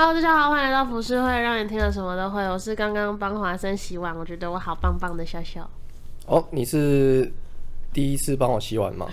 [0.00, 2.40] Hello，大家好，欢迎来到浮世会，让你听了什么都会。
[2.44, 5.68] 我是刚刚帮华生洗碗，我觉得我好棒棒的笑笑。
[6.26, 7.28] 哦，你是
[7.92, 9.08] 第一次帮我洗碗吗？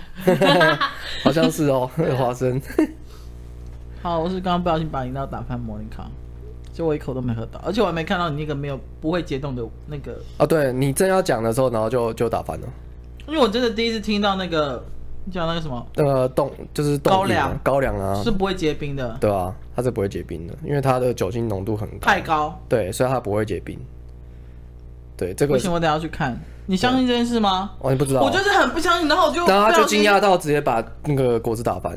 [1.24, 2.62] 好像是哦， 华生。
[4.00, 6.06] 好，我是刚刚不小心把饮料打翻莫妮卡，
[6.72, 10.16] 就我一口都没喝到，而且我还没看到你那个没有不会解冻的那个。
[10.38, 12.68] 哦，对，你正要讲的时候，然后就就打翻了。
[13.26, 14.84] 因为我真的第一次听到那个
[15.32, 23.78] 叫那个什么，呃，冻就是高粱，高粱啊，是不会结冰的，对啊，它是不会结冰的，因为它的酒精浓度很高，太高，对，所以它不会结冰。
[25.18, 26.38] 对，这个不行，我等下去看。
[26.64, 27.72] 你相信这件事吗？
[27.78, 31.92] 我也不知道，我就是很不相信，然后我就然后他就惊讶到直接把那个果汁打翻。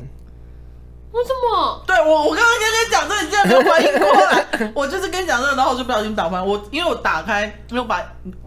[1.11, 1.83] 为什么？
[1.87, 4.71] 对我，我刚刚跟你讲这，你竟然没有反应过来。
[4.75, 6.45] 我就是跟你讲这，然后我就不小心打翻。
[6.45, 7.99] 我因为我打开，因为我把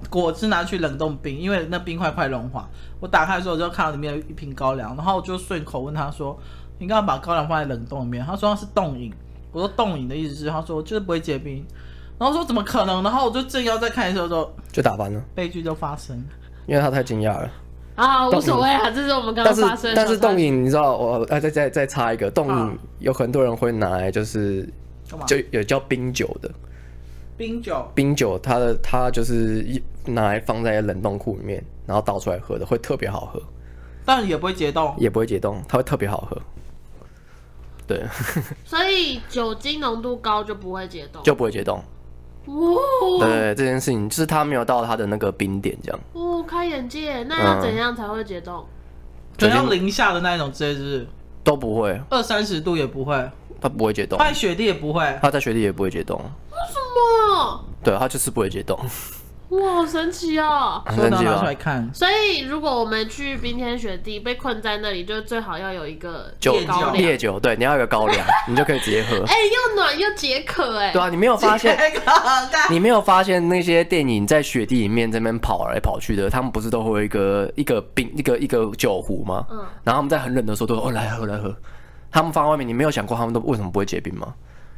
[0.09, 2.69] 果汁拿去冷冻冰，因为那冰块快融化。
[3.01, 6.39] 我打开的时候，我就看到里面有一瓶高粱，然后我就顺口问他说
[6.79, 9.13] ：“你刚刚把高粱放在冷冻里面？”他说他是冻饮。
[9.53, 11.65] 我说冻饮的意思是，他说就是不会结冰。
[12.19, 13.03] 然后说怎么可能？
[13.03, 16.23] 然后我就正要再看的时候，就就打翻了，悲剧就发生。
[16.67, 17.51] 因为他太惊讶了。
[17.95, 19.93] 啊，无所谓啊，这是我们刚刚发生。
[19.95, 24.69] 但是冻饮，你知道我哎，再再再插一个冻饮，有很多人会拿来就是
[25.27, 26.51] 就有叫冰酒的。
[27.37, 33.43] 冰酒，冰酒，它的它就是一拿来放在冷冻库里面，然后倒出来喝的，会特别好喝，
[34.05, 36.41] 但也不会解冻，也不会解冻，它会特别好喝。
[37.93, 38.07] 对，
[38.65, 41.83] 所以酒精浓度高就不会解冻，就不会解冻。
[42.47, 42.79] 哦，
[43.21, 46.01] 对，这件事情就是它没有到它的那个冰点，这样。
[46.13, 47.23] 哦，开眼界！
[47.25, 48.57] 那要怎样才会解冻？
[48.59, 48.67] 嗯、
[49.39, 51.07] 就像零下的那一种，直接是
[51.45, 54.19] 都不会，二三十度也不会，它不会结冻。
[54.19, 56.19] 在雪地也不会，它在雪地也不会解冻。
[56.19, 56.79] 为什
[57.37, 57.65] 么？
[57.85, 58.79] 对，它就是不会解冻。
[59.53, 60.83] 哇，好神奇哦！
[60.87, 61.87] 很神奇拿出来看。
[61.93, 66.57] 所以，如果我们去冰天雪地被困在那里，就最好要有一个酒
[66.95, 69.17] 烈酒，对，你要有个高粱， 你就可以直接喝。
[69.27, 70.91] 哎、欸，又暖又解渴，哎。
[70.91, 71.79] 对啊，你没有发现？
[72.71, 79.45] 你没有发现那些电影在雪地里面这边跑来跑去的，他们不是都会有一个一个冰一个一个酒壶吗？
[79.51, 79.59] 嗯。
[79.85, 81.55] 然后他们在很冷的时候都说：“哦，来喝来喝。”
[82.11, 84.33] 他们放在外面，你没有想过他们都为什么不会结冰吗？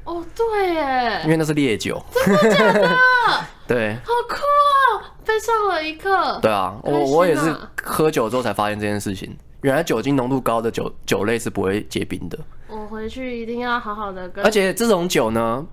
[0.05, 2.03] 哦，对，哎，因为那是烈酒。
[2.13, 2.91] 真的假的？
[3.67, 3.95] 对。
[4.05, 5.13] 好酷啊！
[5.25, 6.39] 被上了一课。
[6.43, 9.35] 对啊，我我也是喝酒之后才发现这件事情。
[9.63, 12.39] 原来酒精浓度高的酒酒类是不会结冰的。
[12.69, 14.45] 我回去一定要好好的跟。
[14.45, 15.65] 而且这种酒呢，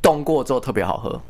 [0.00, 1.20] 冻过之后特别好喝。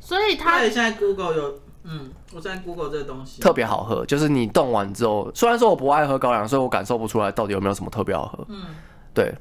[0.00, 8.44] 所以它现在 Google 有，嗯，我在 Google 这个东西特别好喝，就是你冻完之后，虽然说我不爱喝高粱，所以我感受不出来到底有没有什么特别好喝。
[8.50, 8.66] 嗯，
[9.14, 9.34] 对。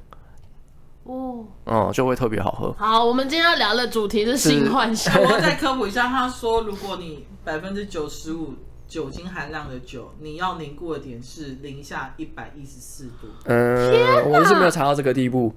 [1.03, 2.73] 哦，嗯，就会特别好喝。
[2.77, 5.13] 好，我们今天要聊的主题是性幻想。
[5.21, 8.53] 我再科普一下，他说，如果你百分之九十五
[8.87, 13.27] 酒精含量的酒，你要凝固的点是零下一百一十四度。
[13.45, 15.53] 嗯，我是没有查到这个地步。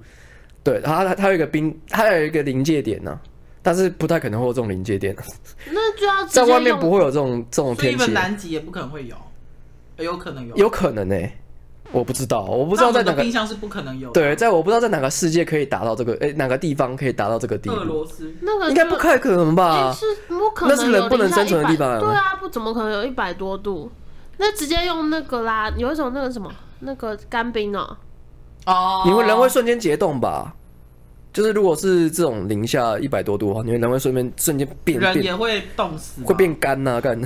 [0.64, 3.20] 对，它它它有一个冰，它有一个临界点呢、啊，
[3.62, 5.14] 但是不太可能会有这种临界点。
[5.70, 8.10] 那就要在外面不会有这种这种天气。
[8.10, 9.16] 南极也不可能会有，
[9.98, 11.38] 有可能有，有可能呢、欸。
[11.92, 14.10] 我不知道，我不知道在哪个冰箱是不可能有。
[14.12, 17.76] 对，在我不知道在哪个世界可以达到这个，哎，哪个地方可以达到这个地步？
[17.76, 19.92] 俄罗斯那个应该不太可能吧？
[19.92, 21.98] 是不可能，那是人不能生存的地方。
[22.00, 23.91] 对啊，不怎么可能有一百多度？
[24.38, 27.97] 那直接用那个啦，有一种那个什么，那个干冰哦。
[28.66, 30.54] 哦，你会人会瞬间结冻吧？
[31.32, 37.20] 就是如果是这种零下一百多度的话，你会人会瞬间瞬间变，人也会冻死，会变干呐干。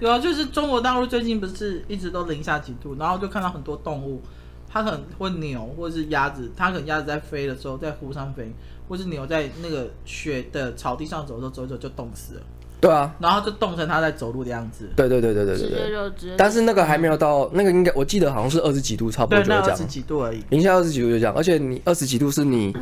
[0.00, 4.22] 有啊，就是中国大陆最近不是一直都零下几度，然后就看到很多动物。
[4.70, 8.52] 它可能会牛，或者是鸭子，它可能鸭子在飞的时候在湖上飞，
[8.86, 12.42] 或是牛在那个雪的草地上走的时候走一走就冻死了。
[12.78, 14.90] 对啊，然后就冻成它在走路的样子。
[14.94, 16.36] 对对对对对对对。
[16.36, 19.64] 但是那个还没有到，那个应该我记得好像是二十几度，差不多就这样。
[19.64, 20.44] 二十几度而已。
[20.50, 22.76] 零下二十几度就这样，而且你二十几度是你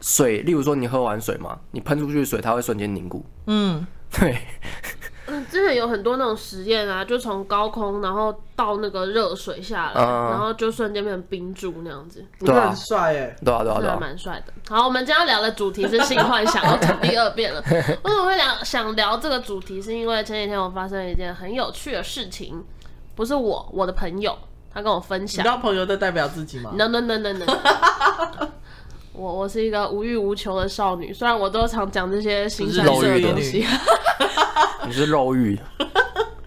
[0.00, 3.26] 水，例如说你喝完水嘛，你喷出去的水它会瞬间凝固。
[3.48, 4.38] 嗯，对。
[5.26, 14.52] 嗯，之前有很多那种实验啊，就从高空然后倒那个热水下来，嗯、然后就瞬间变成冰柱那样子，对啊，很帅哎，对啊对啊对啊，蛮帅的。
[14.68, 17.60] 好，我们今天要聊的主题是性幻想，我讲第二遍了。
[17.70, 19.82] 为什么会聊想聊这个主题？
[19.82, 22.64] 是因为前几天我发生了一件很有趣的事情，
[23.14, 24.36] 不是我，我的朋友
[24.72, 25.42] 他跟我分享。
[25.42, 27.44] 你知道朋友都代表自己吗？No No No No No。
[29.16, 32.88] 我我是一个无欲无求的少女，虽然我都常讲这些性色的
[33.20, 33.66] 东西。
[34.86, 35.58] 你是肉欲。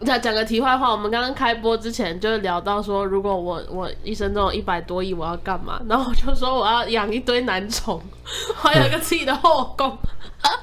[0.06, 5.80] 再讲个题外话，我们刚刚开播之前就聊到说，如果我我一生中有一百多亿，我要干嘛？
[5.89, 8.01] 然后我就说我要养一堆男宠，
[8.56, 9.98] 还有一个自己的后宫。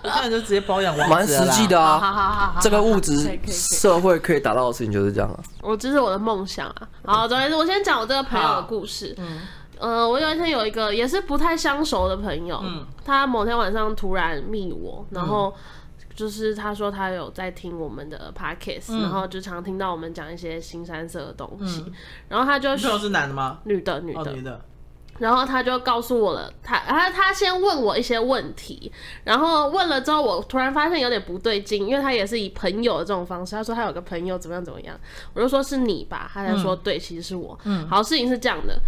[0.02, 1.14] 我现在就直接包养王子。
[1.14, 1.99] 蛮实际的啊。
[1.99, 5.38] 好好好，这个物质社会可以达到的事情就是这样啊。
[5.61, 6.88] 我这是我的梦想啊。
[7.05, 9.14] 好，总之我先讲我这个朋友的故事。
[9.19, 9.41] 嗯。
[9.78, 15.55] 呃，我有一天有一个也是不太相熟的朋友，嗯，他某天晚上突然密我，然后
[16.14, 21.93] 就是他说他有在听我们的 podcast，嗯，然后就常听到我们讲一些新三色的东西，嗯，
[22.28, 23.58] 然后他就说是男的吗？
[23.64, 24.64] 女的，女的，哦，女的。
[25.19, 28.91] 然后他就告诉我了，他他他先问我一些问题，
[29.25, 34.99] 然后问了之后，我突然发现有点不对劲，因为他也是以朋友的这种方式，他说他有个朋友怎么样怎么样，
[35.35, 37.59] 我就说是你吧，他才说、嗯、对，其实是我。
[37.65, 38.79] 嗯，好，事情是这样的，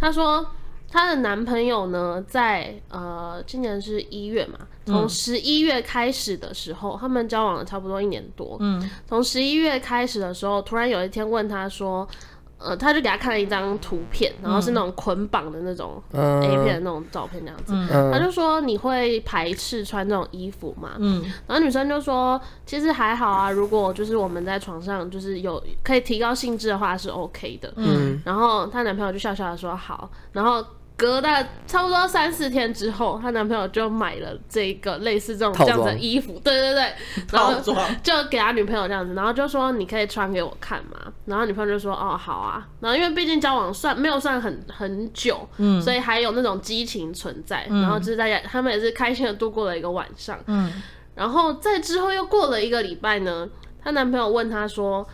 [0.00, 0.44] 他说
[0.90, 12.08] 他的男朋友呢，在呃今年是一月嘛，从十一月开始的时候，他们交往了差不多一年多，嗯，从十一月开始的时候，突然有一天问他说。
[12.58, 17.74] 呃，他就给他看了一张图片，然后是那种捆绑的那种 A 片的那种照片，这样子。
[17.74, 30.64] 嗯、他就说：“你会排斥穿这种衣服吗？”嗯，然后女生就说：“其实还好啊，如果就是我们在床上就是有可以提高兴致的话是 OK 的。”嗯，然后她男朋友就笑笑的说：“好。”然后。
[30.96, 36.92] 隔大差不多三四天之后，她男朋友就买了这个类似这种这样子的衣服，对对对，
[37.32, 37.52] 然后
[38.02, 50.72] 就给他女朋友这样子，然后就说你可以穿给我看嘛，然后女朋友就说哦好啊，然后因为毕竟交往算没有算很很久，嗯，所以还有那种激情存在，然后就是大家他们也是开心的度过了一个晚上，嗯，
[51.14, 53.46] 然后在之后又过了一个礼拜呢，
[53.84, 55.06] 她男朋友问她说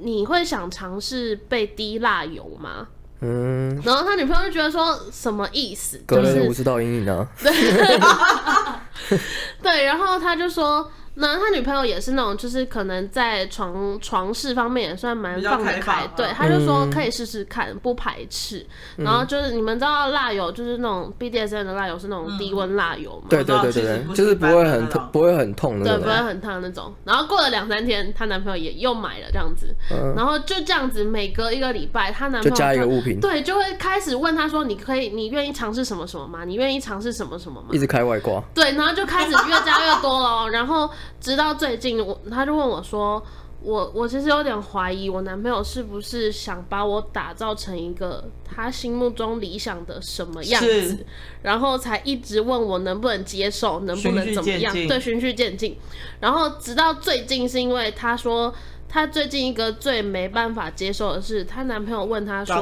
[0.00, 2.88] 你会想尝试被滴蜡油吗？
[3.20, 6.00] 嗯，然后他女朋友就觉得说什么意思？
[6.06, 7.26] 就是我知道阴影啊。
[7.42, 7.52] 对，
[9.62, 10.90] 对，然后他就说。
[11.20, 18.64] 那他女朋友也是那种，就是可能在床床事方面也算蛮放得开，对，他就说可以试试看，不排斥。
[18.96, 23.26] 然后就是你们知道蜡油，就是那种 BDSM 的蜡油是那种低温蜡油嘛？
[23.28, 26.94] 对对对对，就是不会很痛，不会很痛的，对，不会很烫那种。
[27.04, 29.74] 然后过了两三天，她男朋友也又买了这样子，
[30.14, 36.44] 然后就这样子，每隔一个礼拜，她男朋友就加一个物品，对，就会开始问她说：“你可以，你愿意尝试什么什么吗？
[36.44, 40.88] 你愿意尝试什么什么吗？”一直开外挂，对，然后就开始越加越多了，然后。
[41.20, 43.22] 直到最近，我他就问我说
[43.60, 51.04] ：“我我其实有点怀疑，我男朋友是不是想把我打造成一个他心目中理想的什么样子，
[51.42, 54.72] 然后才一直问我能不能接受，能不能怎么样？
[54.86, 55.76] 对，循序渐进。
[56.20, 58.54] 然后直到最近，是因为他说
[58.88, 62.54] 他最近一个最没办法接受的是，他男朋友问他说，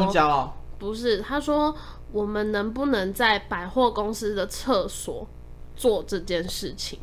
[0.78, 1.74] 不是，他说
[2.10, 5.26] 我们能不能在百货公司的厕所
[5.76, 6.98] 做这件事情？”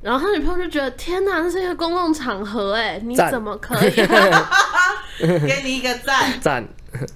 [0.00, 3.90] 然后他女朋友就觉得天哪，这是一个公共场合，哎，你怎么可以？
[5.46, 6.68] 给你一个赞赞。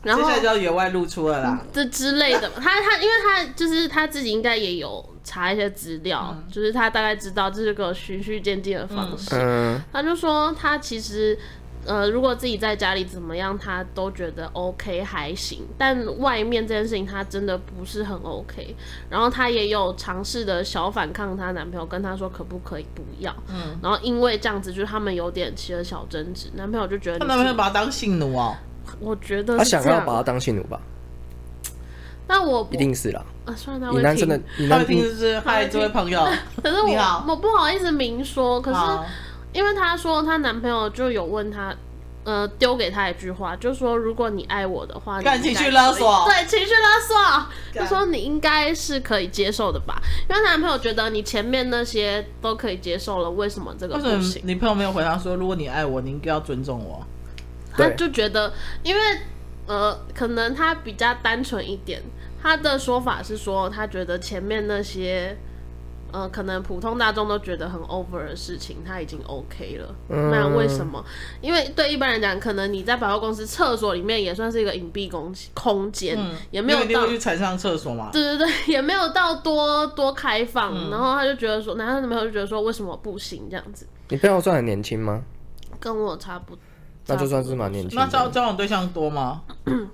[0.03, 2.51] 然后接下来就要野外露出了啦，这之类的。
[2.57, 9.31] 他他，因为他就是他自己应该也有查一些资料，嗯、就是他大概知道这是个循序渐进的方式。
[9.33, 11.39] 嗯、他就说他其实。
[11.85, 18.77] 呃，如果自己在家里怎么样，他都觉得 OK 还行，但外面这件事情他真的不是很 OK。
[19.11, 23.35] 然后他也有尝试的小反抗，她男朋友跟他说可不可以不要。
[23.49, 23.77] 嗯。
[23.83, 28.55] 然后因为这样子，就是他们有点起了小争执，男朋友就觉得他男朋友把他当性奴哦。
[29.01, 30.81] 我觉得他想要把他当性奴吧。
[32.29, 33.25] 那我一定是啦。
[33.45, 34.41] 啊，算了，他男生的，
[34.71, 36.25] 他一定是嗨，这位朋友。
[36.63, 38.79] 可是我我不好意思明说，可是。
[39.53, 41.75] 因为她说她男朋友就有问她，
[42.25, 47.47] 呃，丢给她一句话，就说如果你爱我的话，你情绪勒索，对，情绪勒索，
[47.81, 50.01] 就说你应该是可以接受的吧？
[50.29, 54.41] 因为她男朋友觉得你前面那些都可以接受了，为什么这个不行？
[54.45, 57.05] 你朋友没有回答说，如果你爱我，你应该要尊重我？
[57.77, 59.01] 他就觉得，因为
[59.67, 62.03] 呃，可能他比较单纯一点，
[62.43, 65.37] 他的说法是说，他觉得前面那些。
[66.13, 69.95] 呃，可能普通大众都觉得很 over 的事情，他已经 OK 了。
[70.11, 71.03] 嗯、那为什么？
[71.41, 76.85] 因为对一般人讲，可能你在百货公司厕所里面也算是一个隐蔽空空间，嗯、也没有到。
[76.87, 78.11] 你会去踩上厕所嘛？
[78.13, 80.73] 对对对， 也没有到多多开放。
[80.75, 83.87] 嗯、然后他就觉得说，男生的朋友就觉得说，为什么不行这样子？
[84.09, 85.23] 你朋友算很年轻吗？
[85.81, 86.63] 跟我差不多。
[87.07, 87.99] 那就算是蛮年轻。
[87.99, 89.43] 那交交往对象多吗？
[89.65, 89.89] 嗯、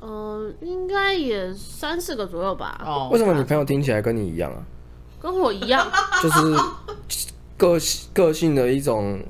[0.00, 2.82] 呃，应该也三四个左右吧。
[2.84, 3.08] 哦。
[3.12, 4.60] 为什么你朋友听起来跟你一样啊？
[5.20, 5.86] 跟我一样，
[6.22, 6.56] 就是
[7.56, 9.20] 个性个性的一种，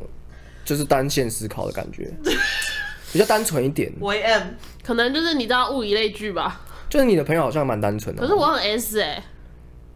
[0.64, 2.09] 就是单线思考的感觉，
[3.12, 3.92] 比较单纯一点。
[4.00, 4.42] 为 M，
[4.85, 6.61] 可能就是你知道物以类聚吧。
[6.88, 9.25] 就是你的朋友好像蛮单纯的，可是我很 S 哎、欸。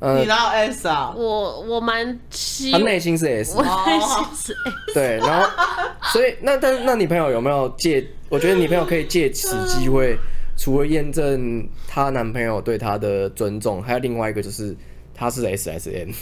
[0.00, 1.12] 呃、你哪有 S 啊？
[1.16, 4.56] 我我蛮希，他内心是 S，我内心是 S。
[4.92, 5.48] 对，然后
[6.12, 8.06] 所以那但那你朋友有没有借？
[8.28, 10.18] 我觉得你朋友可以借此机会，
[10.56, 14.76] 除了验证她男朋友对她的尊重，还有另外一个就是。
[15.14, 16.12] 他是 S S N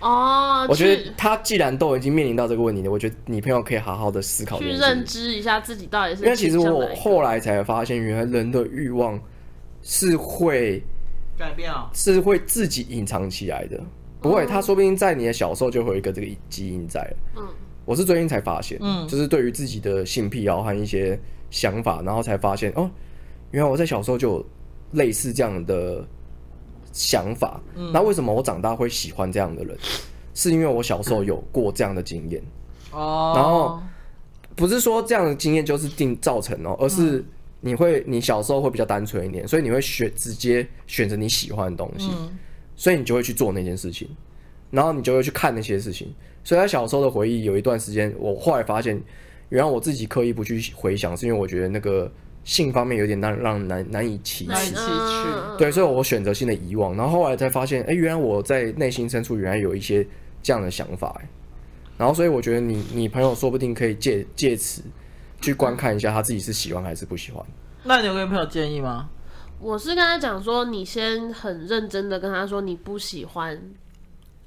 [0.00, 6.22] 哦， 我觉得他既然都已经面临到这个问题了，我觉得你朋友可以好好的思考，去认知一下自己到底是。
[6.24, 9.18] 因为其实我后来才发现，原来人的欲望
[9.82, 10.82] 是会
[11.38, 13.80] 改变啊，是会自己隐藏起来的。
[14.20, 17.00] 不会，他说不定在你的小时候就会有一个这个基因在。
[17.36, 17.42] 嗯，
[17.84, 21.18] 我是最近才发现，嗯，就是对于自己的性癖好和一些
[21.50, 22.90] 想法，然后才发现哦，
[23.52, 24.46] 原来我在小时候就有
[24.92, 26.04] 类似这样的
[26.96, 27.60] 想法。
[27.74, 29.76] 嗯，那为什么我长大会喜欢这样的人？
[30.34, 32.42] 是因为我小时候有过这样的经验。
[32.92, 33.80] 哦，然后
[34.54, 37.24] 不是说这样的经验就是定造成哦，而是
[37.60, 42.08] 你会你小时候会比较单纯一点，所以你会选直接选择你喜欢的东西。
[42.10, 42.38] 嗯
[42.78, 44.06] 所以你就会去做那件事情，
[44.70, 46.14] 然后你就会去看那些事情。
[46.44, 49.02] 所以他小时候的回忆有一段时间，我后来发现，
[49.48, 52.12] 原来我自己刻意不去回想，是因为我觉得那个
[52.46, 54.74] 性方面有点让让难难以启齿。
[55.58, 56.96] 对，所以我选择性的遗忘。
[56.96, 60.06] 然后后来才发现，哎，原来我在内心深处原来有一些
[60.42, 61.20] 这样的想法。
[61.98, 64.80] 然后所以我觉得你你朋友说不定可以借借此
[65.40, 67.44] 去观看一下他自己是喜欢还是不喜欢。
[67.84, 69.08] 那你有给朋友建议吗？
[69.58, 73.60] 我是跟他讲说，你先很认真的跟他说，你不喜欢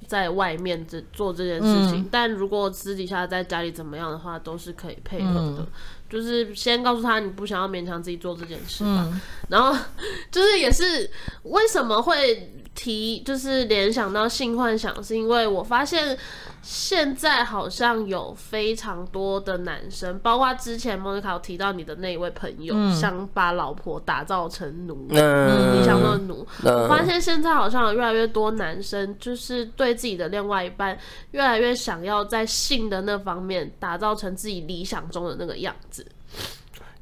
[0.06, 5.58] 在外面这做这件事情，嗯、但如果私底下在家里怎么样的话，都是可以配合的。
[5.58, 5.66] 嗯、
[6.10, 9.08] 就是先告诉他你不想要勉强自己做这件事吧。
[9.10, 9.74] 嗯、然后
[10.30, 11.08] 就是也是
[11.44, 16.16] 为什么会提，就是联想到性幻想，是因为我发现。
[16.62, 26.46] 现在好像有非常多的男生，包括之前莫妮卡有提到你的那一位朋友，嗯、想把老婆打造成奴，嗯、你想做奴。
[26.62, 30.98] 嗯、我发现现在好像有越来越多男生，就是对自己的另外一半，
[31.30, 36.04] 越来越想要在性的那方面打造成自己理想中的那个样子。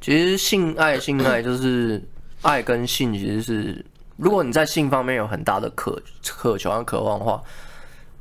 [0.00, 2.00] 其实性爱，性爱就是
[2.42, 3.84] 爱跟性，其实是
[4.18, 7.42] 如果你在性方面有很大的渴渴求和渴望的话。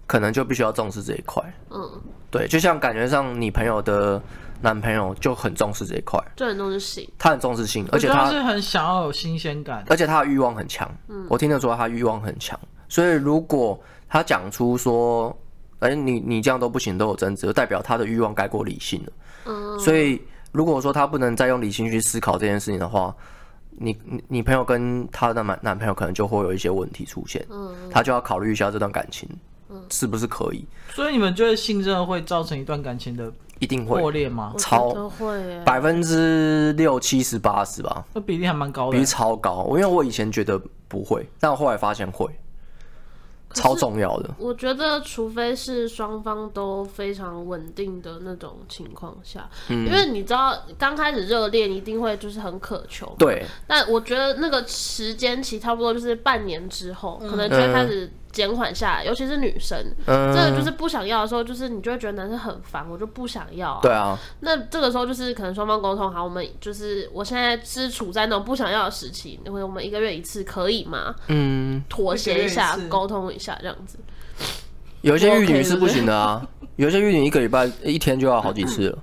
[0.10, 2.02] 可能就必须要重视这一块，嗯，
[2.32, 4.22] 对，就像感觉上你朋友的
[4.62, 13.78] 男朋友就很重视这一块，就很重视性，他很重视性，而且他是很想要有新鲜感，而且他的欲望很强，嗯，我听得出来他欲望很强，所以如果
[14.08, 15.38] 他讲出说，
[15.80, 19.12] 哎，你你这样都不行，都有争执，就代表他的欲望盖过理性了，
[19.48, 20.22] 嗯，所以
[20.54, 23.14] 如果说他不能再用理性去思考这件事情的话，
[23.78, 29.30] 你你你朋友跟她的男男朋友可能就会有一些问题出现，嗯，他就要考虑一下这段感情。
[29.90, 30.66] 是不是可以？
[30.94, 34.54] 所以你们觉得性真的会造成一段感情的一定会破裂吗？
[34.58, 39.66] 超会，百分之六七十八十吧，那比例还蛮高的，比例超高。
[39.72, 42.28] 因为我以前觉得不会，但我后来发现会。
[43.54, 53.46] 超重要的，我觉得，除非是双方都非常稳定的那种情况下，嗯，因为你知道，刚开始热恋一定会就是很渴求，对。
[53.66, 59.76] 但我觉得那个时间期差不多就是半年之后，嗯，可能就会开始减缓下来，尤其是女生，
[60.06, 63.80] 嗯，这个就是不想要的时候，就是你就会觉得男生很烦，我就不想要啊。
[63.82, 64.16] 对啊。
[64.42, 71.16] 那这个时候就是可能双方沟通好，我们就是我现在是处在那种不想要的时期，因为我们一个月一次可以吗？
[71.30, 73.58] 嗯，妥协一下，沟通一下。
[73.60, 73.98] 这样子，
[75.02, 79.00] 有一些玉女是不行的啊， 有一些玉女一个礼拜一天就要好几次了。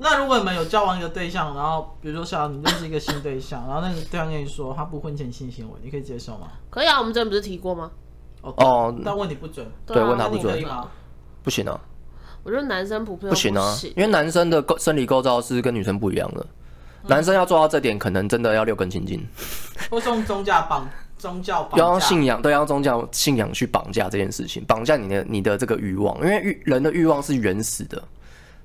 [0.00, 6.46] 那如果你们有交往一个对象，然后比如说像你认识一个新对象，然后那个对象跟你说他不婚前性行为，你可以接受吗？
[6.70, 7.90] 可以啊，我们之前不是提过吗？
[8.42, 10.64] 哦，但问你不准，对，问他不准？
[11.42, 11.80] 不行啊。
[12.42, 16.46] 我觉得男生普遍不行啊，因为男生的构生理构造是跟女生不一样的，
[17.06, 19.26] 男生要做到这点，可能真的要六根清净，
[19.90, 20.88] 或是用宗教绑。
[21.18, 28.00] 宗教要用信仰，对，要用宗教信仰去绑架这件事情，绑架你的你的这个欲望，因为欲人的欲望是原始的，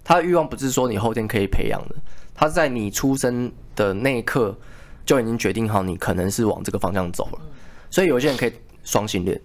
[0.03, 1.95] 他的欲望不是说你后天可以培养的，
[2.35, 4.55] 他在你出生的那一刻
[5.03, 7.41] 就已经决定好你可能是往这个方向走了，
[7.89, 8.53] 所以有些人可以
[8.83, 9.41] 双性恋，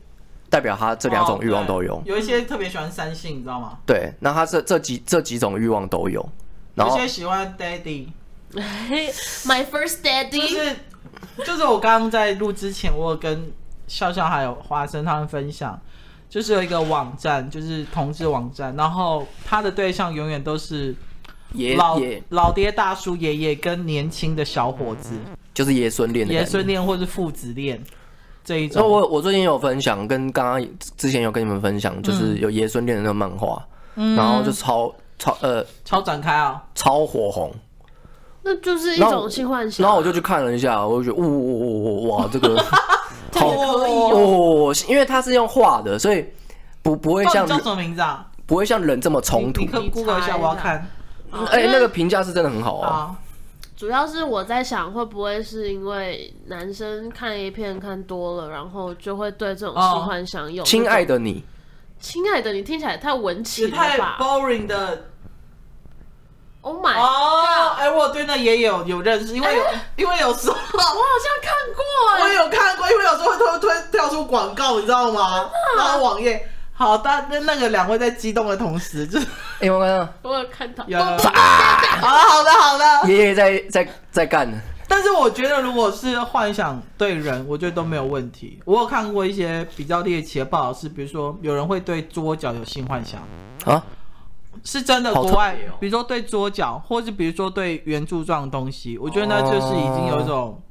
[0.50, 2.00] 代表他这两种欲望都有。
[2.05, 3.78] 有一些特别喜欢三性，你知道吗？
[3.87, 6.26] 对，那他这这几这几种欲望都有，
[6.75, 10.76] 然后有些喜欢 daddy，my first daddy。
[11.45, 13.50] 就是我刚刚在录之前，我有跟
[13.87, 15.81] 笑笑还有花生他们分享，
[16.28, 20.95] 就是有一个网站，就是同志网站，然后他的对象永远都是
[21.76, 22.11] 老爷。
[22.11, 25.19] 爷老爹大叔爷爷跟年轻的小伙子，
[25.55, 27.83] 就是爷孙恋，爷孙恋或是父子恋
[28.49, 28.83] 这一种。
[28.83, 33.62] 我我最近有分享，跟刚刚之前有跟你们分享，就是有爷孙恋的那个漫画，
[33.97, 37.52] 嗯、然后就超超呃超展开啊，超火红。
[38.43, 39.85] 那就是一种性幻想。
[39.85, 42.57] 然后我就去看了一下，我就觉得，哇哇哇， 这个
[43.35, 46.25] 好可以哦，因为它是用画的，所以
[46.83, 48.26] 不不会像叫什么名字啊？
[48.47, 49.61] 不会像人这么冲突。
[49.61, 50.88] 你可以 Google 一下，我要看。
[51.50, 53.14] 哎，那个评价是真的很好啊。
[53.78, 60.64] 主要是我在想，会不会是因为男生看 A 片看多了，然后就会对这种性幻想有？
[60.64, 61.44] 亲爱的你，
[62.00, 63.87] 亲爱的你，听起来太文气了吧？
[63.87, 65.04] 太 boring 的。
[66.62, 66.99] Oh my！
[66.99, 71.85] 哦，哎，我对那也有有认识，因为有，因为有时候我好像看过，
[72.25, 75.49] 我有看过，因为有时候会推推跳出广告，你知道吗？
[75.76, 76.44] 然后网页。
[76.78, 79.18] 好，的那那个两位在激动的同时，就
[79.58, 81.16] 哎，我看到，我有看到，有啊，
[82.00, 84.49] 好的好的，爷爷在在在干。
[84.87, 88.61] 但是我觉得，如果是幻想对人，我觉得都没有问题。
[88.64, 93.20] 我有看过一些比较猎奇的报道，是比如说有人会对桌角有性幻想。
[93.64, 93.85] 啊，
[94.62, 95.12] 是真的。
[95.12, 100.62] 国外，比如说对桌角，或是比如说对圆柱状的东西，我觉得那就是已经有一种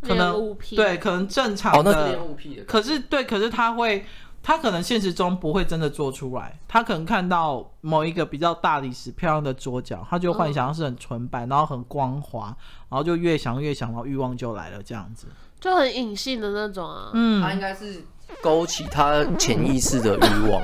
[0.00, 2.16] 可能，对，可能正常的，
[2.64, 4.06] 可是对，可是他会。
[4.42, 12.46] 他可能现实中不会真的做出来，他可能看到某一个比较大理石漂亮的桌角，他就幻想是很纯白，然后很光滑，
[12.88, 15.28] 然后就越想越想，然后欲望就来了，这样子，
[15.60, 17.10] 就很隐性的那种啊。
[17.14, 18.04] 嗯，他应该是
[18.42, 20.60] 勾起他潜意识的欲望。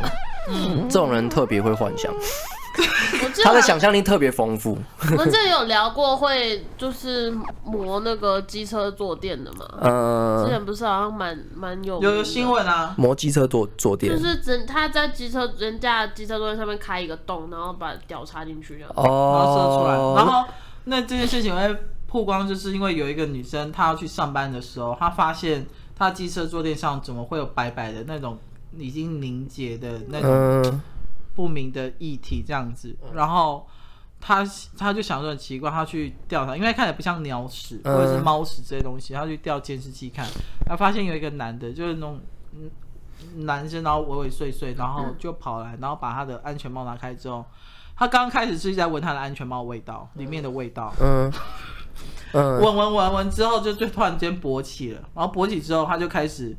[0.50, 2.12] 嗯，这种人特别会幻想。
[3.42, 4.78] 他的想象力特别丰富。
[5.10, 7.32] 我们这里有聊过会就是
[7.64, 9.66] 磨那个机车坐垫的嘛？
[9.80, 12.94] 嗯，之前不是好像蛮蛮有有有新闻啊？
[12.96, 19.92] 磨机车坐坐垫，就是整他在机车人家机车坐垫上面开一个洞，然后把屌插进去，哦，然后射出来。
[20.16, 20.48] 然后
[20.84, 25.66] 那这件事情会曝光，就是因为有一个女生她要去上班的时候，她发现
[25.96, 28.38] 她机车坐垫上怎么会有白白的那种
[28.76, 30.30] 已经凝结的那种。
[30.30, 30.80] 嗯
[31.38, 33.64] 不明的液体这样子，然后
[34.20, 34.44] 他
[34.76, 40.26] 他就想说很奇怪，他去调查，因为看起来不像鸟屎或者是猫屎这些东西，他去调监视器看，
[40.66, 42.18] 他发现有一个男的，就是那种
[43.36, 47.44] 男生，然后畏畏缩缩，然后就跑来，然后把他的安全帽拿开之后，
[47.94, 51.32] 他刚开始是在闻他的安全帽味道里面的味道，嗯。
[52.32, 56.54] 嗯，闻闻闻闻之后就就突然间勃起了，然后勃起之后他就开始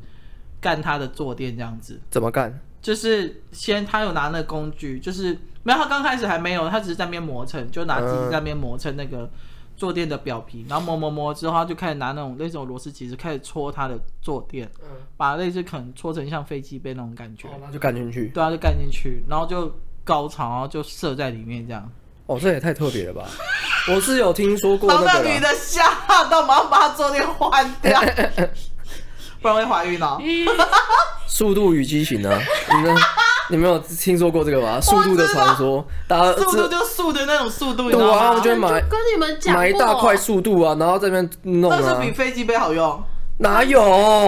[0.60, 2.60] 干他的坐垫这样子，怎么干？
[2.82, 9.30] 就是先他有拿那个工具，就是没有他刚开始还没有，他只是在那边磨蹭，就拿机器在那边磨蹭那个
[9.76, 14.70] 坐垫的表皮，然后磨磨磨之后，他就开始拿那种那种螺丝起子开始戳他的坐垫，
[15.16, 19.72] 把类似可能戳成像飞机杯那种感觉，然后就干进去，对啊，就干进去，然后就
[20.04, 21.90] 高潮，然后就射在里面这样。
[22.26, 23.26] 哦，这也太特别了吧！
[23.92, 25.82] 我是有听说过那个，那女的吓
[26.30, 28.00] 到，马上把他坐垫换掉。
[29.40, 30.18] 不然会怀孕哦。
[31.26, 32.38] 速度与激情呢？
[32.70, 32.96] 你们
[33.48, 34.80] 你没有听说过这个吗？
[34.80, 43.02] 速度的传说，大家速度就速的那种速度，对啊，我觉得买跟你们讲买一大块速度啊，然后这边弄啊，那是比飞机杯好用？
[43.38, 43.80] 哪有？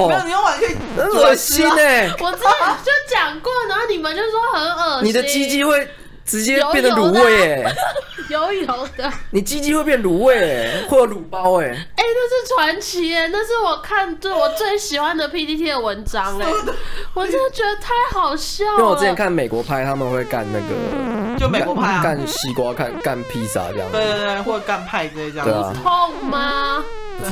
[0.08, 2.08] 没有，你用完可以恶心哎！
[2.18, 2.50] 我之前
[2.82, 5.86] 就讲过，然后你们就说很恶心，你的鸡鸡会。
[6.24, 7.74] 直接变得卤味哎，
[8.30, 16.46] 油油的，你鸡鸡会变卤味哎， 或者卤包哎，哎，那是传奇哎，那是我看对我最喜欢的 PPT 的文章哎，
[17.14, 18.70] 我真的觉得太好笑了。
[18.72, 23.90] 因为我之前看美国拍，他们会干那个，就美国拍啊，干西瓜，干干披萨这样。
[23.90, 26.84] 子，对对对，或者干派这样子，对啊，痛吗？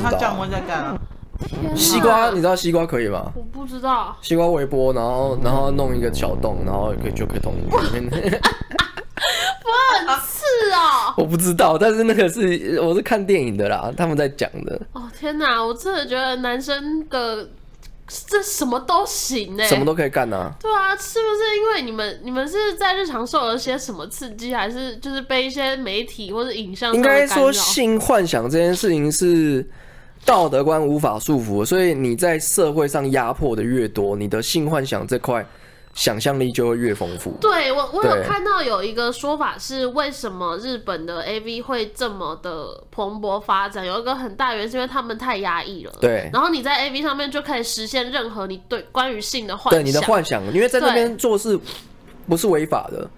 [0.03, 0.97] 他降温在干啊。
[1.75, 3.31] 西瓜，你知道西瓜可以吗？
[3.35, 4.15] 我不知道。
[4.21, 8.11] 西瓜微波，然后然后弄一个小洞，然后可以就可以捅进去里面。
[9.61, 9.67] 不
[10.07, 11.13] 很刺哦。
[11.17, 14.79] 我不知道，但是那个是我是看电影的啦，他们在讲的。
[14.93, 17.47] 哦天哪，我真的觉得男生的
[18.27, 20.51] 这什么都行呢，什么都可以干啊。
[20.59, 26.93] 对啊，是不是因为你们你们是在日常受了些什么刺激，还是就是被一些媒体或者影像？
[26.93, 29.65] 应该说性幻想这件事情是。
[30.25, 35.45] 道德观无法束缚，所以你在社会上压迫的越多，你的性幻想这块
[35.93, 37.33] 想象力就会越丰富。
[37.41, 43.85] 对，我，我有看到有一个说法是，为什么日本的 AV 会这么的蓬勃发展？
[43.85, 45.91] 有一个很大原因是因为他们太压抑了。
[45.99, 46.29] 对。
[46.31, 49.81] 然后你在 AV 上面就可以实现任何你对关于性的幻想。
[49.81, 51.59] 对你的幻想，因为在那边做事
[52.29, 53.09] 不是违法的，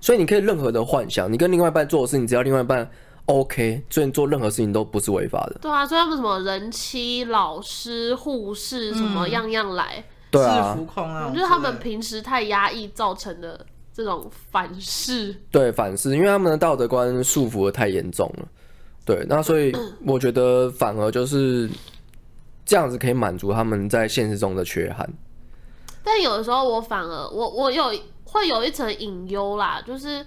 [0.00, 1.32] 所以你可以任何的幻想。
[1.32, 2.90] 你跟另外一半做的事，你只要另外一半。
[3.26, 5.58] OK，所以做任何事情都不是违法的。
[5.60, 15.34] 对啊，所以他们什么人妻、老师、护士，什么样样来，对啊，制服控啊，就是他们平时太压抑造成的这种反噬。
[15.50, 18.46] 对，反噬，因为他们的道德观束缚的太严重了。
[19.04, 19.74] 对，那所以
[20.06, 21.68] 我觉得反而就是
[22.64, 25.04] 这样子可以满足他们在现实中的缺憾。
[26.04, 30.24] 但有的时候，我反而我我有会有一层隐忧啦，就是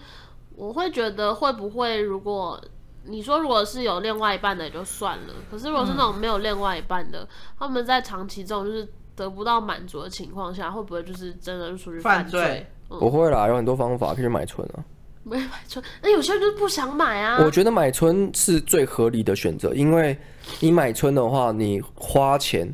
[0.57, 2.61] 我会觉得会不会如果。
[3.05, 12.41] 你说，如果是有另外一半的也就算了，可是如果是那种没有另外一半的，嗯、他们在长期这种就是得不到满足的情况下，会不会就是真的是属于犯罪？
[12.41, 14.83] 犯罪嗯、不会啦，有很多方法可以买春啊。
[15.21, 17.39] 没买春，那有些人就是不想买啊。
[17.43, 20.17] 我觉得买春是最合理的选择，因为
[20.61, 22.73] 你买春的话，你花钱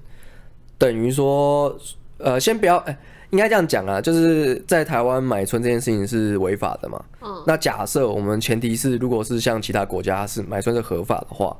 [0.77, 1.75] 等于说，
[2.17, 2.99] 呃，先不要，哎、欸，
[3.36, 7.04] 应该这样讲啊，就是在台湾买春这件事情是违法的嘛。
[7.19, 7.43] 嗯。
[7.45, 11.54] 那假设我们前提是，如果是像其他国家是买春是合法的话，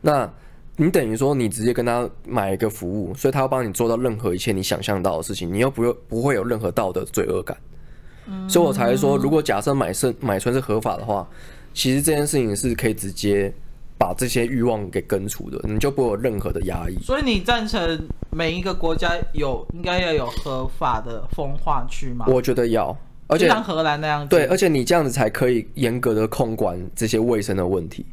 [0.00, 0.28] 那
[0.76, 7.56] 你等于说你直接跟他买一个服务，所以他要帮你做到任何一切你想象到的事情，你又不用不会有任何道德罪恶感。
[8.26, 8.48] 嗯。
[8.50, 11.24] 所以我才说，如果假设买春买春是合法的话，
[11.72, 13.54] 其实这件事情是可以直接。
[14.02, 16.98] 把这些欲望给根除的，你就不会有任何的压抑。
[17.04, 22.24] 所以你赞成每一个国家有应该要有合法的风化区吗？
[22.26, 22.96] 我觉得要，
[23.28, 24.30] 而且像荷兰那样子。
[24.30, 28.04] 对，而且你这样子才可以严格的控管这些卫生的问题。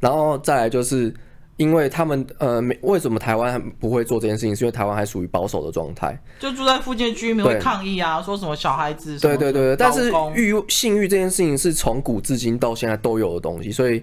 [0.00, 1.12] 然后再来就是，
[1.58, 4.56] 因为他们呃，为什么台湾不会做这件事情？
[4.56, 9.18] 是因为台湾还属于保守的状态，就住在附近的居民会抗议啊，说什么小孩子。
[9.18, 14.02] 对对对对，但是欲性欲这件事情是从古至今到现在都有的东西，所以。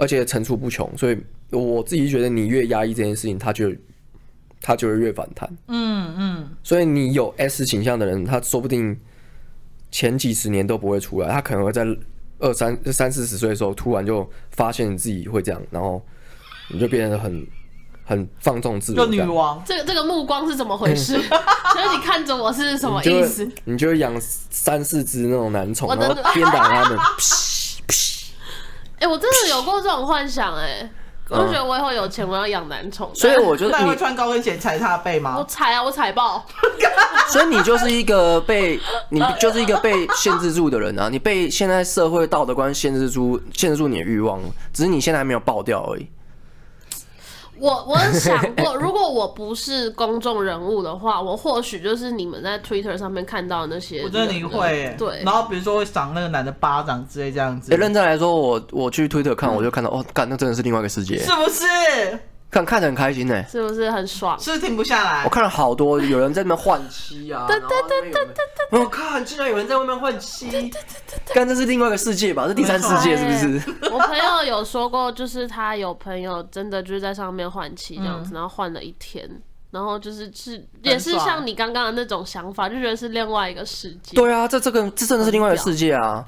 [0.00, 1.18] 而且层出不穷，所以
[1.50, 3.70] 我自己觉得你越压抑这件事情，他就
[4.58, 5.46] 他就会越反弹。
[5.68, 6.48] 嗯嗯。
[6.62, 8.98] 所以你有 S 倾向的人，他说不定
[9.90, 11.86] 前几十年都不会出来，他可能会在
[12.38, 16.02] 二三三四十岁的时候，突然就发现你自己会这样，然后
[16.70, 17.46] 你就变得很
[18.02, 19.04] 很放纵自我。
[19.04, 21.12] 就女王，这个这个目光是怎么回事？
[21.20, 23.46] 所以你看着我是什么意思？
[23.66, 26.98] 你就会养三四只那种男宠，然后鞭打他们。
[29.00, 30.90] 哎、欸，我真的有过这种幻想哎、欸，
[31.30, 33.10] 我就觉得我以后有钱，我要养男宠。
[33.14, 35.36] 所以我觉得你会穿高跟鞋踩他的背吗？
[35.38, 36.44] 我踩啊，我踩爆。
[37.30, 41.08] 所以你就是一个被你就是一个被限制住的人啊！
[41.08, 44.40] 你被现在社会道德观限制住，限制住你的欲望，
[44.72, 46.06] 只是你现在还没有爆掉而已。
[47.60, 54.02] 我我想过，如果我不是公众人物的话，我或许就是你们在 Twitter 上面看到的那些。
[54.02, 55.22] 我觉得你会，对。
[55.22, 57.70] 然后比如说会赏那个男的巴掌之类这样子。
[57.72, 62.18] 欸、认真来说，我我去 Twitter 看，我就看到、嗯、哦，干，那真的是另外一个世界，是不是？
[62.50, 64.38] 看看得很开心呢，是不是很爽？
[64.40, 65.24] 是不是停不下来？
[65.24, 68.34] 我看了好多有人在那边换妻啊，对对对对对
[68.70, 72.48] 对，我看竟然有人在外面换妻，对对对对，干，这是另外一个世界吧？
[72.48, 73.74] 是第三世界是不是？
[73.92, 79.30] 我朋友有说过，就是他有朋友真的就是在上面换妻这样子，然后换了一天，
[79.70, 84.16] 然后就是是也是像你刚刚的那种想法，就觉得是另外一个世界。
[84.16, 86.26] 对啊，这这个这真的是另外一个世界啊。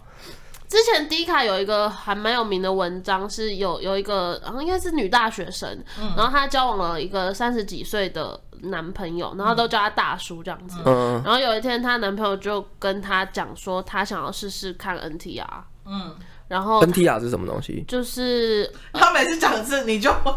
[0.73, 5.69] 之前迪卡有一个还蛮有名的文章，是有有一个，然后应该是女大学生，
[6.01, 10.79] 嗯、然后她交往了一个三十几岁的男朋友，然后都叫他大叔这样子。
[10.87, 15.45] 嗯、然后有一天，她男朋友就跟她讲说，他想要试试看 NTR。
[15.85, 16.17] 嗯。
[16.49, 17.85] 然后 NTR 是什么东西？
[17.87, 20.33] 就是他每次讲一次，你就会，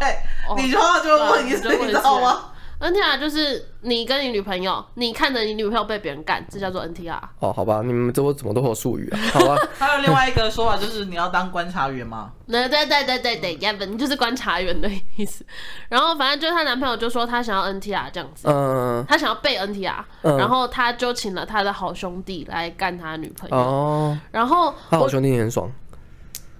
[0.48, 7.18] 哦、你就要就问一次，你知道吗？NTR 就是你跟你女朋友，你看着你女朋友被别人干，这叫做 NTR。
[7.40, 9.18] 哦，好吧，你们这我怎么都有术语啊？
[9.32, 9.56] 好吧。
[9.78, 12.32] 还有另外一个说法就是你要当观察员吗？
[12.46, 15.44] 对对对对对对，原本就是观察员的意思。
[15.88, 23.56] 然后反正就是她男朋友就说他想要 NTR 这样子，嗯，他想要被 NTR，然后他就请了他的好兄弟来干他女朋友。
[23.56, 24.18] 哦。
[24.30, 25.70] 然后他好兄弟也很爽。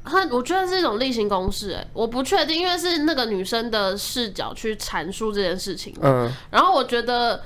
[0.07, 5.95] 他我觉得是一种例行公事，哎，我不确定，因为是那个女生的视角去阐述这件事情。
[6.01, 7.42] 嗯，然后我觉得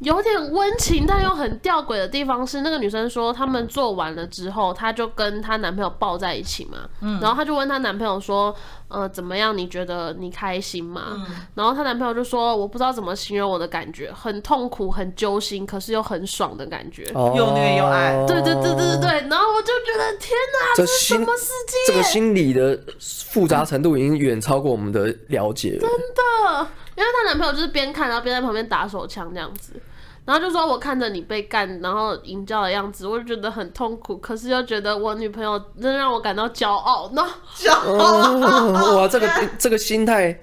[0.00, 6.78] 有点温情，但又很吊诡的地方是，那个女生说他们做完了之后，她就跟她男朋友抱在一起嘛。
[7.00, 8.54] 嗯，然后她就问她男朋友说。
[8.90, 9.56] 呃，怎么样？
[9.56, 11.12] 你觉得你开心吗？
[11.14, 19.28] 嗯、然后她男朋友就说：“我不知道怎么形容我的感觉，很痛苦，很揪心，可是又很爽的感觉，哦、又虐又爱。”对对对对对对。
[19.28, 21.92] 然后我就觉得天哪，这是什么世界？
[21.92, 25.78] 这个心理的复杂程度已经远超过我们的了解了。
[25.78, 29.74] 真的，因为她男朋友就是边看，然后边在旁边打手枪这样子。
[30.30, 37.10] 然后就说，我看着你被干，然后淫叫的样子，我就觉得很痛苦，可是又觉得我女朋友真让我感到骄傲。
[37.10, 40.38] 呢骄傲，哇，这个这个心态，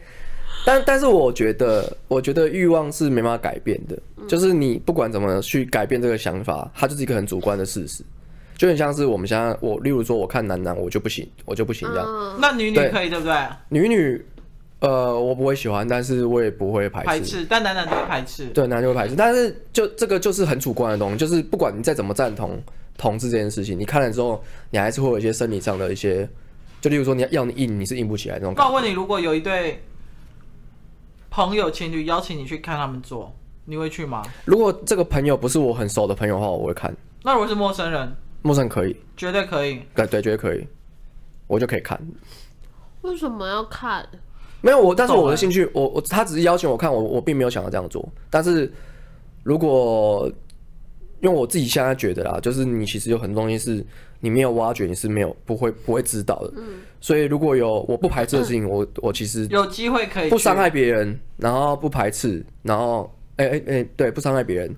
[0.65, 8.04] 但但是我觉得，我觉得欲望是没办法改变的，嗯、就是你不管怎么去改变这个想法，它就是一个很主观的事实，
[8.58, 12.06] 就很像是我们现在，我例如说，我看男男，我就不行，我就不行这样。
[12.06, 13.36] 嗯、那女女可以对，对不对？
[13.69, 14.26] 女女。
[14.80, 17.08] 呃，我不会喜欢，但是我也不会排斥。
[17.08, 18.46] 排斥，但男男都会排斥。
[18.50, 22.62] 对，男就会排斥，但是就这个就是很主观的东西，就是不管你再怎么赞同
[22.96, 26.30] 同志这件事情，你看了之后，你还是会有一些生理上的一些，
[26.80, 28.54] 就例如说你要你硬，你是硬不起来那种。
[28.56, 29.84] 那我问你，如果有一对
[31.32, 33.36] 朋友情侣邀请你去看他们做，
[33.66, 34.24] 你会去吗？
[34.46, 36.96] 如果这个朋友不是我很熟的朋友的话，我会看。
[37.24, 38.16] 那如果是陌生人？
[38.44, 39.82] 陌生人可以，绝对可以。
[39.96, 40.68] 对对，绝对可以，
[41.48, 42.00] 我就可以看。
[43.02, 44.08] 为什么要看？
[44.62, 48.08] 没有我，但是我的兴趣，我我他只是邀请我看，我我并没有想要这样做。
[48.30, 48.72] 但是
[49.43, 50.30] 如果
[51.22, 53.84] 因为我自己现在觉得啦，就是你其实有很多东西是
[54.20, 56.54] 你没有挖掘，你是没有不会不会知道的。
[56.58, 56.63] 嗯。
[57.00, 64.76] 所以如果有我不排斥的事情， 我我其实有机会可以不伤害别人，然后不排斥，然后哎哎哎，对，不伤害别人，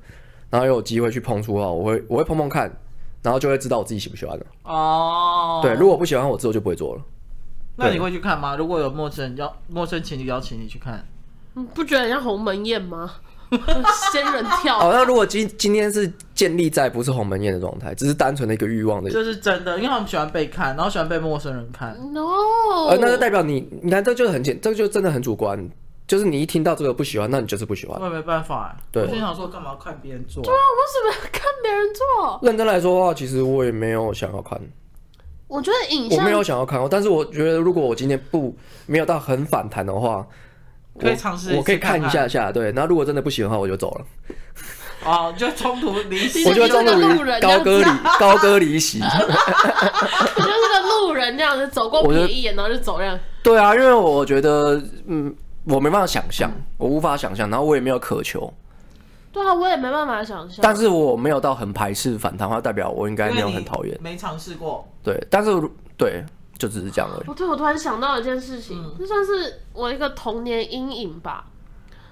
[0.49, 2.71] 然后又有机会去碰触的话，我会我会碰碰看，
[3.21, 4.45] 然后就会知道我自己喜不喜欢了。
[4.63, 7.01] 哦，对，如果不喜欢我之后就不会做了。
[7.79, 8.55] 那你会去看吗？
[8.55, 11.03] 如果有陌生人邀陌生情侣邀请你去看，
[11.53, 13.11] 你不觉得像鸿门宴吗？
[14.11, 14.77] 仙人跳。
[14.77, 21.97] 哦，那如果今今天是建立在不是鸿门宴的状态，只是单纯的一个欲望的，就是真的，因为他们喜欢被看，然后喜欢被陌生人看。
[22.13, 22.27] No，
[22.89, 25.67] 呃，那就代表你，你看这就是很简，这个就真的很主观，
[26.07, 27.99] 就是你一听到这个不喜欢，那你就是不喜欢。
[27.99, 29.01] 我也没办法，对。
[29.01, 30.43] 我心想说，干嘛要看别人做？
[30.43, 32.39] 对啊，为什么要看别人做？
[32.43, 34.61] 认真来说的话，其实我也没有想要看。
[35.49, 40.25] 我觉得影像我没有想要看，但是我觉得如果我今天不没有到很反弹的话。
[40.99, 42.73] 可以尝试，我可以看一下下，对。
[42.73, 44.05] 然后如果真的不喜欢的话，我就走了。
[45.05, 48.99] 哦，就冲突离席，我就冲突离高歌离高歌离席。
[49.07, 53.17] 我就是个路人这样子走过别一眼，然后就走这样。
[53.41, 55.33] 对啊，因为我觉得，嗯，
[55.63, 58.53] 我没办法想象，我无法想象，然后我也没有渴求。
[59.31, 60.59] 对啊，我也没办法想象。
[60.61, 63.97] 但是我没有到很排斥反弹的话，代表我应该没有很讨厌。
[64.01, 64.87] 没尝试过。
[65.03, 65.51] 对，但是
[65.97, 66.25] 对。
[66.57, 67.23] 就只是这样而已。
[67.25, 71.45] 我对我突然想到一件事情，这、嗯、算是我一个童年阴影吧。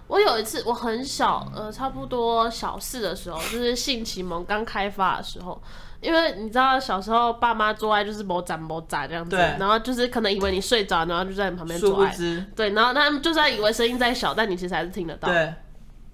[0.07, 5.61] 我有一次，我很小，呃，差不多小四的时候，就是性启蒙刚开发的时候。
[5.99, 12.15] 因为你知道，小时候爸妈做爱就是某眨某眨这样子，然后就是可能以为你睡着，然后就在你旁边做爱。
[12.55, 15.27] 对，然后他们就算以为声音再小，但你其实还是听得到。
[15.27, 15.53] 对。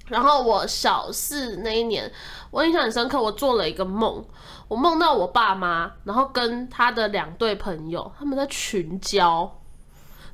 [0.08, 2.12] 然后我小四那一年，
[2.52, 4.24] 我印象很深刻，我做了一个梦。
[4.68, 9.60] 我梦到我爸妈，然后跟他的两对朋友，他们在群交，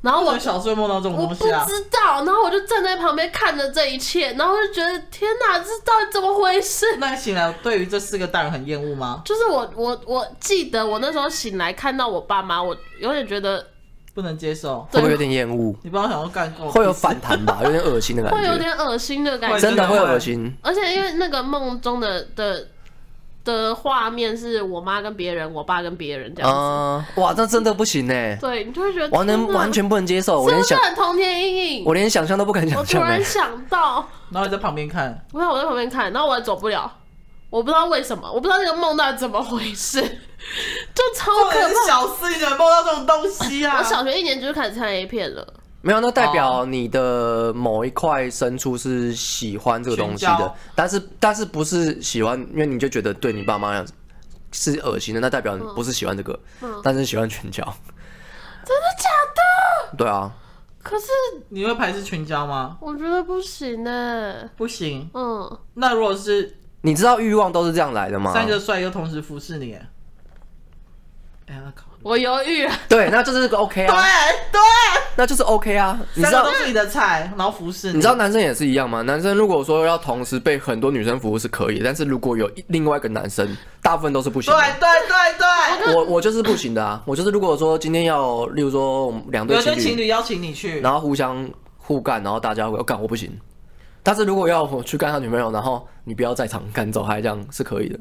[0.01, 6.85] 然后我小时候梦到这种东西啊，我不知道，然后我就站在旁边看着这一切，然后就觉得天哪，这到底怎么回事？
[6.99, 9.21] 那你醒来对于这四个大人很厌恶吗？
[9.25, 13.67] 就是我我我记得我那时候醒来看到我爸妈，我有点觉得
[14.13, 15.75] 不能接受，会不会有点厌恶？
[15.83, 17.59] 你不要想要干过，会有反弹吧？
[17.65, 20.53] 有点恶心的感觉，会有点恶心的感觉，真的会恶心。
[20.61, 22.67] 而且因为那个梦中的的。
[23.45, 26.57] 的画面是我妈跟别人，我爸跟别人这样子。
[27.15, 28.13] Uh, 哇，这真的不行呢。
[28.39, 33.01] 对，你就会觉得完全完全不能接受，我连想童年阴影，我连想象都不敢想象。
[33.01, 36.91] 我突然想到，然后你在旁边看，不是我在旁边看，然后我也走不了，
[37.49, 40.01] 我不知道为什么，我不知道那个梦到底怎么回事，
[40.93, 41.87] 就超可怕。
[41.87, 43.77] 小四你怎么梦到这种东西啊？
[43.81, 45.53] 我小学一年级就开始看 A 片了。
[45.81, 53.93] 没有，那代表你的某一块深处是喜欢这个东西的，但是但是不是喜欢，因为你就觉得对你爸妈样子
[54.51, 57.63] 是恶心的，那代表你不是喜欢这个，嗯嗯、但是喜欢群交。
[58.65, 59.09] 真的假
[59.91, 59.97] 的？
[59.97, 60.31] 对啊。
[60.83, 61.05] 可是
[61.49, 62.77] 你会排斥群交吗？
[62.81, 64.49] 我觉得不行呢。
[64.57, 65.09] 不行。
[65.13, 65.59] 嗯。
[65.75, 68.33] 那如果是你知道欲望都是这样来的吗？
[68.33, 69.77] 三个帅哥同时服侍你。
[71.47, 71.85] 哎呀，靠。
[72.01, 74.01] 我犹豫了，对，那就是个 OK 啊，对
[74.53, 74.61] 对，
[75.17, 75.99] 那就是 OK 啊。
[76.13, 77.95] 你知道都是你的菜，然后服侍你。
[77.95, 79.01] 你知道男生也是一样吗？
[79.01, 84.53] 男生如果说要同时被很多女生服务是可以，但是如果有另外一个男生，大部分都是不行。
[84.53, 87.03] 对对对对，我我就是不行的啊。
[87.05, 93.37] 我就是如果说今天要，例如说我们两对情侣，情侣邀请你去，然后互相互干，然后大家会干，我不行。
[94.09, 97.99] 但是如果要我去干他女朋友，然后你不要在场赶走，还这样是可以的。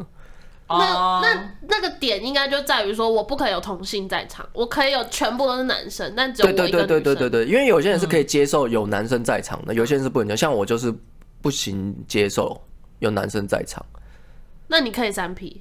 [0.66, 6.78] 那那那个点应该就在于说，我不可以有同性在场，我可以有全部都是男生，但只有我一个女生。
[6.78, 10.36] 对对对对对对，因为有些人是可以接受有男生在场的，嗯、有些人是不能接受。
[10.38, 10.90] 像我就是
[11.42, 12.58] 不行接受
[13.00, 13.84] 有男生在场。
[14.66, 15.60] 那你可以三 P，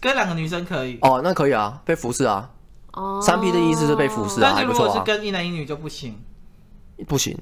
[0.00, 0.98] 跟两个女生可以。
[1.02, 2.50] 哦，那可以啊，被服侍啊。
[2.94, 3.20] 哦。
[3.22, 6.18] 三 P 的意思是被服侍啊，但是如果是跟一男一女就不行。
[7.06, 7.38] 不行。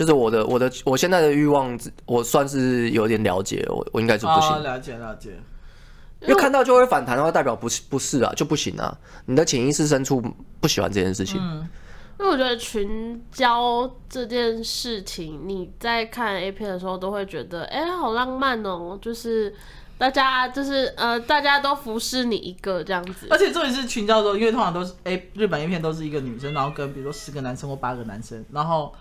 [0.00, 4.50] 就是我的我的我现在的欲望，我算是有点了解，我我应该是不行。
[4.50, 5.38] 哦，了解了解。
[6.22, 8.96] 因为看到就会反弹的话，代表不是不是啊，就不行啊。
[9.26, 10.22] 你的潜意识深处
[10.58, 11.38] 不喜欢这件事情。
[11.38, 11.68] 嗯，
[12.18, 19.54] 因为我觉得群交这件事情，你在看 A 片的时候都会觉得，哎、欸，好浪漫哦，就是
[19.98, 23.26] 大家就是呃，大家都服侍你一个这样子。
[23.28, 28.94] 而且重点是群交的时候，因为通常都是 A 日本 A 片都是一个女生，然后跟比如说十个男生或八个男生，然后。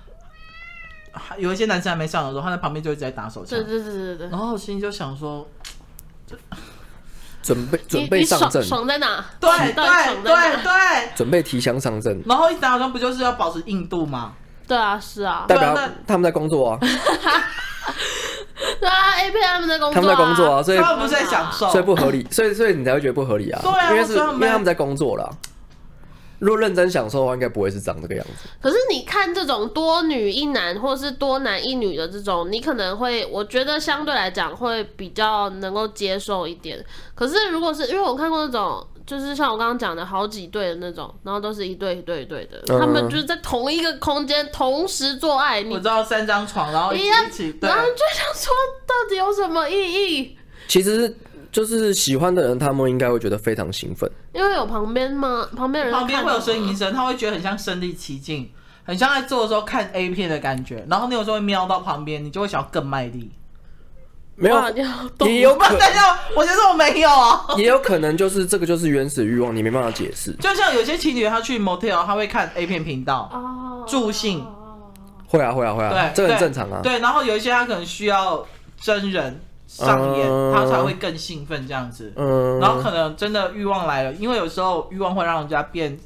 [1.38, 3.58] 有一些男生还没上的时候，他在旁边就一直在打手枪。
[3.58, 4.30] 对对对对对。
[4.30, 5.48] 然后我心里就想说，
[7.42, 9.26] 准备准备上阵，爽，在哪？
[9.40, 12.22] 对对对对，准备提枪上阵。
[12.26, 14.34] 然后一打手枪不就是要保持硬度吗？
[14.68, 15.46] 对啊，是啊。
[15.48, 16.78] 代表他们在工作啊。
[18.80, 23.60] 对啊，AP 他们在工作，他们在工作啊，所以他们不是在享受，所以不合理，所以所以你才会觉得不合理啊。
[23.64, 25.30] 对啊，因为是因为他们在工作了。
[26.40, 28.50] 如果认真享受的话，应该不会是长这个样子。
[28.62, 36.84] 可是你看这种多女一男，或是多男一女的这种，你可能会，我觉得相对来讲会比较能够接受一点。
[37.14, 45.64] 可是如果是因为我看过那种，就是像我刚刚讲的好几对的那种，然后都是一对一对一对的，嗯、他们就是在同一个空间同时做爱。
[45.64, 48.54] 你我知道三张床，然后一起，一起，然后就想说
[48.86, 49.76] 到底有什么意
[50.14, 50.38] 义？
[50.68, 51.14] 其实
[51.52, 55.48] 就是喜欢的人，他们应该会觉得非常兴奋，因为有旁边吗？
[55.56, 58.50] 旁边人旁边会有呻吟声，他会觉得很像身临其境，
[58.84, 60.86] 很像在做的时候看 A 片的感觉。
[60.90, 63.32] 然后你有时候会瞄到旁边，你就会想要更卖力。
[64.36, 64.56] 没有，
[65.26, 65.80] 也有可 能。
[66.36, 67.46] 我觉得我没有啊。
[67.58, 70.32] 也有可能就是这个就是原始欲望，你没办法解释。
[70.40, 74.46] 就像有些情侣他去 motel，他会看 A 片频道哦，助兴。
[75.28, 76.80] 会啊会啊会啊，对，这很正常啊。
[76.82, 78.46] 对，然后有一些他可能需要
[78.80, 82.12] 真人上演，他才会更兴奋这样子。
[82.16, 82.60] 嗯。
[82.60, 85.98] 然后可能真的欲望来了，因为有时候欲望会让人家变。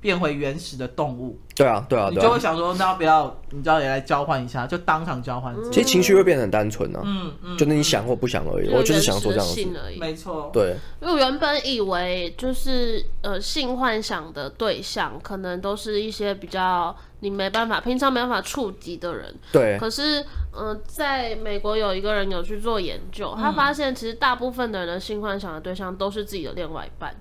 [0.00, 5.54] 变回原始的动物，对啊，对啊，你就会想说，那要不要，你知道也来交换一下，就当场交换。
[5.70, 8.70] 其实情绪会变得很单纯啊，嗯嗯，就是你想或不想而已。
[8.70, 10.50] 我就是想说这样子而已，没错。
[10.52, 19.34] 对，因为我原本以为就是呃性幻想的对象，可能都是一些比较你没办法平常没办法触及的人。
[19.52, 19.76] 对。
[19.78, 27.14] 可是，呃，在美国有一个人有去做研究，他发现其实大部分的人的性幻想的对象都是自己的另外一半。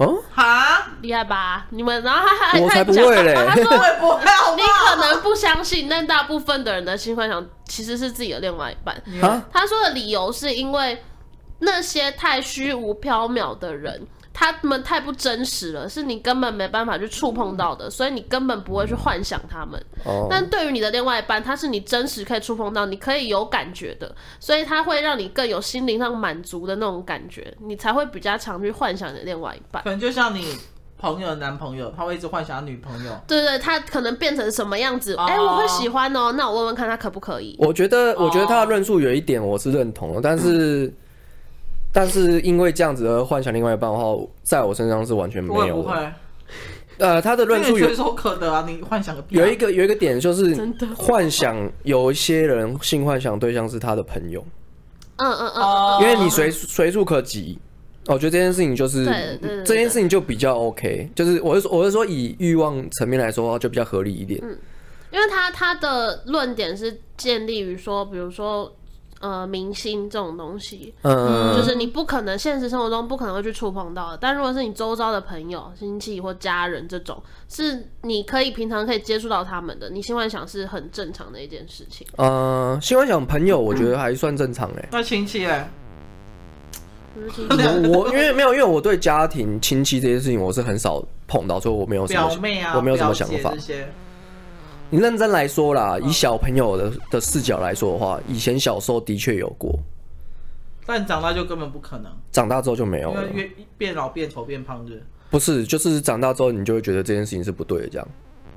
[0.00, 1.66] 哦，哈，厉害吧？
[1.70, 4.24] 你们，然后他还我 才不会嘞，他说 我也不会，
[4.56, 8.94] 你可能不相信，但大部分的人的性幻想其实是自己的另外一半。
[9.22, 11.02] 啊，他说的理由是因为
[11.58, 14.06] 那些太虚无缥缈的人。
[14.32, 19.78] 他们太不真实了，是你根本没办法去触碰到的，所以你根本不会去幻想他们。
[20.04, 20.28] Oh.
[20.30, 29.82] 但对于你的另外一半，他是你真实可以触碰到，你可以有感觉的，所以他会让你更有心灵上满足的那种感觉，你才会比较常去幻想你的另外一半。
[29.82, 30.56] 可能就像你
[30.96, 33.10] 朋友的男朋友，他会一直幻想他女朋友。
[33.26, 35.16] 对，对对，他可能变成什么样子？
[35.16, 35.48] 哎、oh.
[35.48, 36.32] 欸，我会喜欢哦。
[36.32, 37.56] 那我问问看他可不可以？
[37.58, 40.92] 我觉得，我觉得他的论述有一点我是认同的，但是。
[41.90, 45.82] 嗯但是因为这样子而幻想另外一半的话，在我身上是完全没有的。
[45.82, 45.96] 不会。
[46.98, 49.36] 呃，他的论述有随手可得啊，你幻想个屁。
[49.36, 50.54] 有一个有一个点就是
[50.94, 54.44] 幻想，有一些人性幻想对象是他的朋友。
[55.16, 56.02] 嗯嗯嗯。
[56.02, 57.58] 因为你随随处可及，
[58.06, 59.04] 我觉得这件事情就是
[59.64, 64.38] 这件事情就比较 OK，就是我是我是说以欲望层面来说的话，就比较合理一点。
[64.44, 64.56] 嗯，
[65.10, 68.72] 因为他他的论点是建立于说，比如说。
[69.20, 74.18] 呃，明星这种东西，嗯，就是你不可能现实生活中不可能会去触碰到的。
[74.18, 82.06] 但如果是你周遭的朋友、亲戚或家人这种，是你可以平常可以接触到他们的，你性幻想是很正常的一件事情。
[82.16, 84.88] 呃，性幻想朋友，我觉得还算正常哎。
[84.90, 85.70] 那亲戚哎，
[87.20, 93.52] 我我因为没有，因为我对家庭亲戚这些事情我是很少碰到，所以我没有什么表妹啊，我没有什么想法。
[94.92, 99.72] 你认真来说啦，以小朋友的的视角来说的话，以前小时候的确有过，
[100.84, 102.10] 但长大就根本不可能。
[102.32, 104.92] 长大之后就没有了，因为越变老变丑变胖的。
[105.30, 108.08] 不是，就是长大之后你就会觉得这件事情是不对的，这样。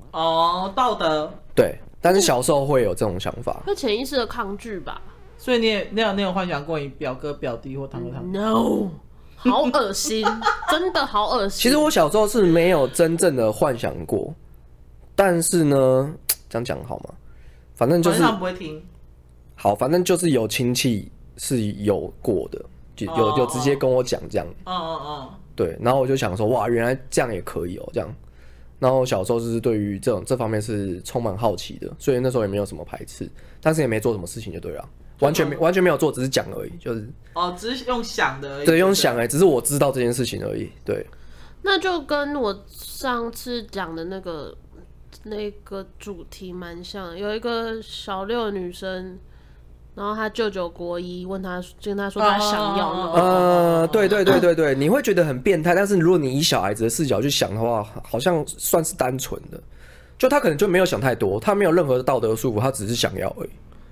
[0.10, 1.32] 哦，道德。
[1.54, 5.00] 对，但是小时候会有这种想法，会潜意识的抗拒吧。
[5.38, 8.90] 所以你也那样那有幻想过你表哥表弟或堂哥堂？No，
[9.36, 10.26] 好恶心，
[10.72, 11.62] 真的好恶心。
[11.62, 14.34] 其实我小时候是没有真正的幻想过。
[15.26, 16.14] 但是呢，
[16.50, 17.14] 这样讲好吗？
[17.76, 18.84] 反正就是不会听。
[19.56, 22.62] 好，反正就是有亲戚是有过的，
[22.94, 23.40] 就有、oh.
[23.40, 24.46] 有直接跟我讲这样。
[24.66, 25.30] 哦哦哦。
[25.56, 28.16] 对，然后我就想说，哇，原来这样也可以哦，这样。
[28.80, 33.30] 然后小时候就是对于这种这方面是充满好奇的，所以那时候也没有什么排斥，
[33.62, 37.10] 但是也没做什么事情就对了，完全没完全没有做，只是讲而已，就是。
[37.32, 38.66] 哦，只是用想的而已。
[38.66, 40.70] 对，用想哎，只是我知道这件事情而已。
[40.84, 41.06] 对。
[41.62, 44.54] 那就跟我上次讲的那个。
[45.24, 49.18] 那个主题蛮像，有一个小六女生，
[49.96, 52.90] 然后她舅舅国一问她，跟她说她想要。
[53.14, 59.58] 呃，对对对对对，你会觉得很变态，但是如果你以小孩子的视角去想的话，好像算是单纯的，
[60.18, 63.50] 就他可能就没有想太多，他没有任何的道德束缚，他只是想要而已。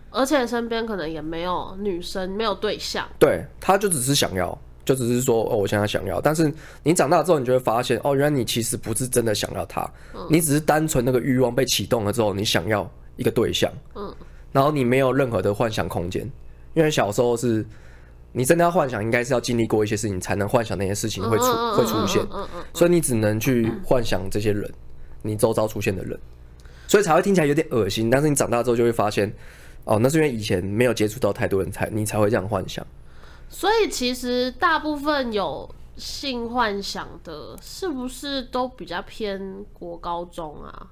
[0.09, 3.07] 而且身边可能也没有女生，没有对象。
[3.17, 4.57] 对，他就只是想要。
[4.83, 6.51] 就只是说哦，我现在想要，但是
[6.83, 9.81] 你长大之后，你就会发现哦，原来你其实不是真的想要他，
[10.13, 14.13] 嗯、你只是单纯那个欲望被启动了之后，你想要一个对象，嗯，
[14.51, 16.29] 然后你没有任何的幻想空间，
[16.73, 17.65] 因为小时候是，
[18.31, 22.25] 你真的要幻想，应该是要经历过一些事情才能幻想那些事情会出会出现，
[22.73, 24.67] 所以你只能去幻想这些人，
[25.21, 26.17] 你周遭出现的人，
[26.87, 29.31] 所以才会听起来有点恶心，但是你长大之后就会发现，
[29.83, 32.85] 哦，那是因为以前没有接触到太多人才，你才会这样幻想。
[33.51, 40.87] 所以其实大部分有性幻想的，是不是都比较偏国高中啊？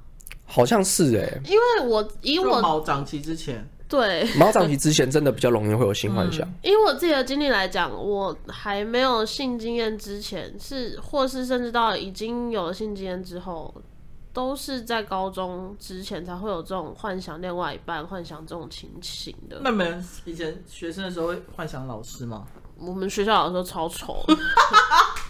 [0.45, 6.47] 好像是哎、欸，因为我以我毛长期之前，对，毛长期之前真的比较容易会有性幻想。
[6.61, 13.73] 以、嗯、我自己的经历来讲，我还没有性经验之前，是或是甚至到已经有了性经验之后，
[14.31, 19.59] 都是在高中之前才会有这种幻想另外一半、幻想这种情形的。
[19.63, 22.45] 那你们以前学生的时候会幻想老师吗？
[22.77, 24.23] 我们学校老师都超丑。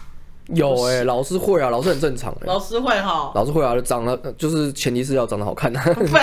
[0.54, 2.46] 有哎、欸，老师会啊，老师很正常哎、欸。
[2.46, 5.80] 老师会哈，老师会啊，长得就是前提是要长得好看的。
[5.80, 6.20] 废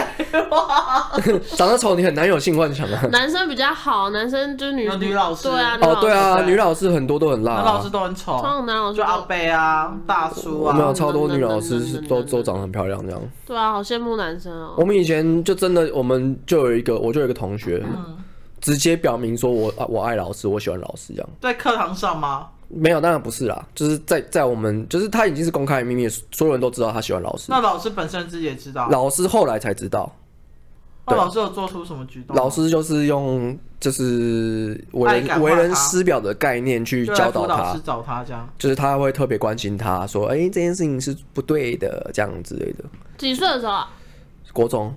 [0.50, 1.12] 话，
[1.56, 3.08] 长得丑你很难有性幻想啊。
[3.12, 5.50] 男生比较好，男生就是女女老师。
[5.50, 8.40] 对啊，哦对啊，女老师很多都很辣、啊，男老师都很丑。
[8.42, 13.22] 超男老师就阿贝啊，大叔啊，我们有超多女老师是都都长得很漂亮这样。
[13.46, 14.74] 对啊，好羡慕男生哦。
[14.78, 18.18] 我们以前就真的，我们就有一个，我就有一个同学，嗯、
[18.60, 21.30] 直接表明说我我爱老师，我喜欢老师这样。
[21.42, 22.48] 在课堂上吗？
[22.70, 27.46] 没有，当然不是啦，就是在在我们，就是他已经是公开的秘密，所有人都知道他喜欢老师。
[27.50, 28.88] 那老师本身自己也知道？
[28.90, 30.12] 老师后来才知道。
[31.10, 32.36] 那老师有做出什么举动？
[32.36, 42.84] 老师就是用就是为人为人师表的概念去教导他，找他这样，就是他会特别关心他说，哎、欸，这件事情是不对的，这样之类的。
[43.18, 43.90] 几岁的时候啊？
[44.52, 44.94] 国中。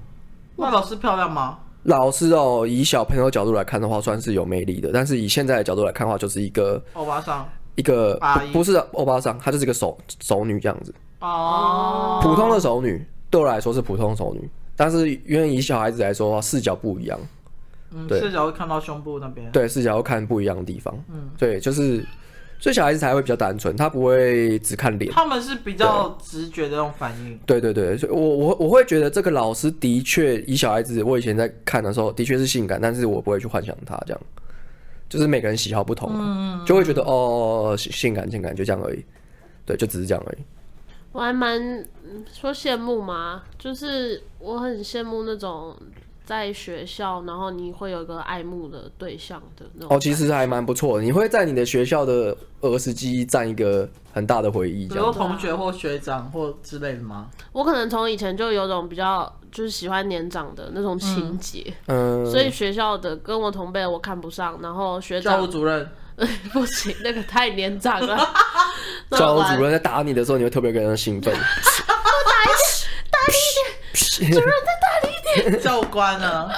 [0.57, 1.61] 那老师漂亮吗？
[1.85, 7.49] 老师哦，以小朋友角度来看的话，算是有魅力的，但是以现在的角度来看的话，就是一个欧巴桑。
[7.77, 8.19] 一个
[8.53, 10.95] 不，不是欧巴桑，她就是一个熟熟女这样子。
[11.21, 17.21] 哦，普通的熟女对我来说是普通熟女，但是因为以小孩子来说视角不一样，
[17.93, 22.05] 嗯，视角会看到胸部那边，对，视角会看不一样的地方，嗯，对，就是
[22.59, 34.21] 所以小孩子才会比较单纯，他不会只看脸，他们是比较直觉的那种反应，对对对，所以我我我会觉得这个老师的确以小孩子，我以前在看的时候的确是性感，但是我不会去幻想他这样。
[35.11, 39.05] 就是每个人喜好不同，嗯，就会觉得哦，性感性感就这样而已，
[39.67, 40.43] 对，就只是这样而已。
[41.13, 41.61] 我还蛮
[42.33, 45.77] 说羡慕嘛，就是我很羡慕那种
[46.31, 49.97] 在学校，然后你会有一个爱慕的对象的那种。
[49.97, 57.27] 哦，其实还蛮不错的，你会在你的学校的儿时记忆占一个很大的回忆，比如同学或学长或之类的吗？
[57.51, 59.37] 我可能从以前就有种比较。
[59.51, 65.91] 就是喜欢年长的那种情节，嗯，所以学校的跟我同辈我看不上，然后学长教务主任
[66.55, 68.17] 不行，那个太年长了。
[69.11, 71.35] 教务主任在打你的时候，你会特别感到兴奋。
[71.35, 72.71] 打一点，
[73.11, 73.35] 大力
[74.21, 74.80] 一点，主任再大力一点。
[75.63, 76.51] 教官啊？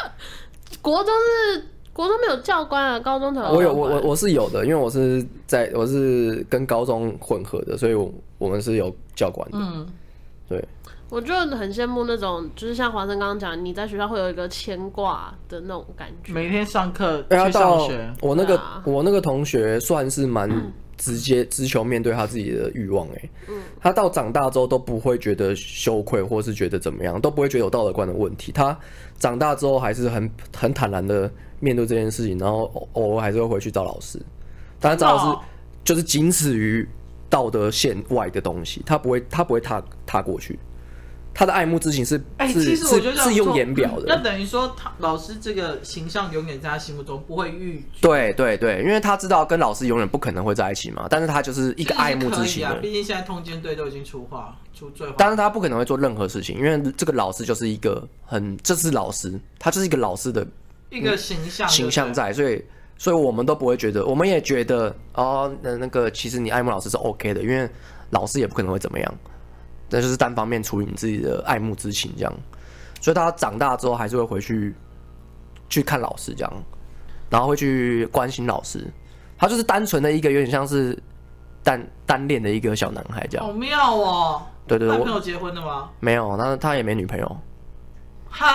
[0.81, 3.49] 国中是国中没有教官啊，高中才有。
[3.49, 9.59] 我有我我我是有的，因为我是在我是跟高中混合的，所以我我们是有教官的。
[9.59, 9.87] 嗯，
[10.49, 10.65] 对。
[11.11, 16.33] 我就很羡慕那种，就是像华生刚刚讲，你在学校会有一个牵挂的那种感觉。
[16.33, 20.49] 每天上课去上学，我那个、啊、我那个同学算是蛮
[21.03, 23.31] 直接、直球面对他自己的欲望哎。
[23.49, 23.61] 嗯。
[23.81, 28.53] 他到长大之后都不会觉得羞愧，或是觉得怎么样，都不会觉得有道德观的问题。
[28.53, 28.79] 他
[29.19, 31.29] 长大之后还是很很坦然的
[31.59, 34.17] 面对这件事情，然后偶尔还是会回去找老师。
[34.79, 35.39] 但是找老师
[35.83, 36.89] 就是仅此于
[37.29, 40.57] 道德线外的东西，他不会他不会踏踏过去。
[41.35, 42.21] 他的爱慕之情是，
[42.53, 47.83] 其实我觉得是用言表的，那等于说他老师这个形象永远在他心目中不会逾。
[48.01, 52.75] 对对对，因为他知道跟老师永远不可能会在一起嘛，但是他就是一个爱慕之情的。
[52.77, 60.47] 毕竟现在通奸队都已经出话出罪，但是他不可能会做任何事情，因为这个老师就是一个很，这是老师，他就是一个老师的
[60.91, 62.63] 一个形象形象在，所以
[62.99, 67.69] 所以我们都不会觉得，我们也觉得哦，那那个其实你爱慕老师是 OK 的，因为
[68.11, 69.15] 老师也不可能会怎么样。
[69.93, 72.33] 那就是单方面处理你自己的爱慕之情，这样，
[73.01, 74.75] 所以他长大之后还是会回去
[75.69, 76.53] 去看老师，这样，
[77.29, 78.91] 然后会去关心老师。
[79.37, 80.99] 他就是单纯的一个有点像是
[81.63, 83.47] 单单恋的一个小男孩，这样。
[83.47, 84.43] 好妙哦！
[84.67, 85.91] 对对对，他没有结婚的吗？
[86.01, 87.37] 没有，他他也没女朋友。
[88.31, 88.55] 哈？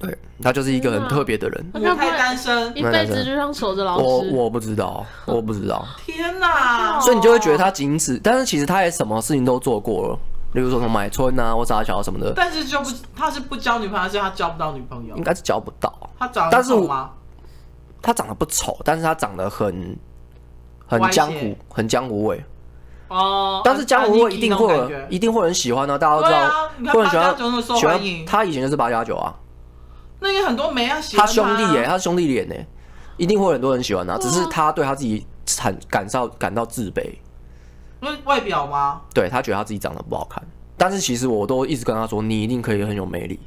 [0.00, 1.72] 对，他就是一个很特别的人。
[1.74, 4.04] 他太单身，一辈子就像守着老师。
[4.04, 5.84] 我我不知道，我不知道。
[6.06, 7.00] 天哪！
[7.00, 10.18] 所以你就会觉得他仅此，但是其实他也什么事情都做过了。
[10.52, 15.14] 例如说什么买春啊，或啥小什么的，但是就不，他是不交女朋友，还是他交不到女朋友？
[15.16, 15.92] 应该是交不到。
[16.18, 17.10] 他长得丑吗？
[18.00, 19.96] 他长得不丑，但是他长得很
[20.86, 22.42] 很江湖，很江湖味。
[23.08, 23.60] 哦。
[23.62, 25.98] 但是江湖味一定会有，一定会有人喜欢呢。
[25.98, 27.36] 大家都知道，会很喜欢，
[27.78, 28.00] 喜欢。
[28.26, 29.34] 他以前就是八加九啊。
[30.20, 32.66] 那有很多没啊，他兄弟哎，他兄弟脸哎，
[33.18, 34.16] 一定会有很多人喜欢啊。
[34.18, 37.12] 只是他对他自己产感到感到自卑。
[38.00, 39.00] 因为外表吗？
[39.12, 40.42] 对，他觉得他自己长得不好看，
[40.76, 43.40] 但是其实我都一直跟他说，你一定可以很有魅力，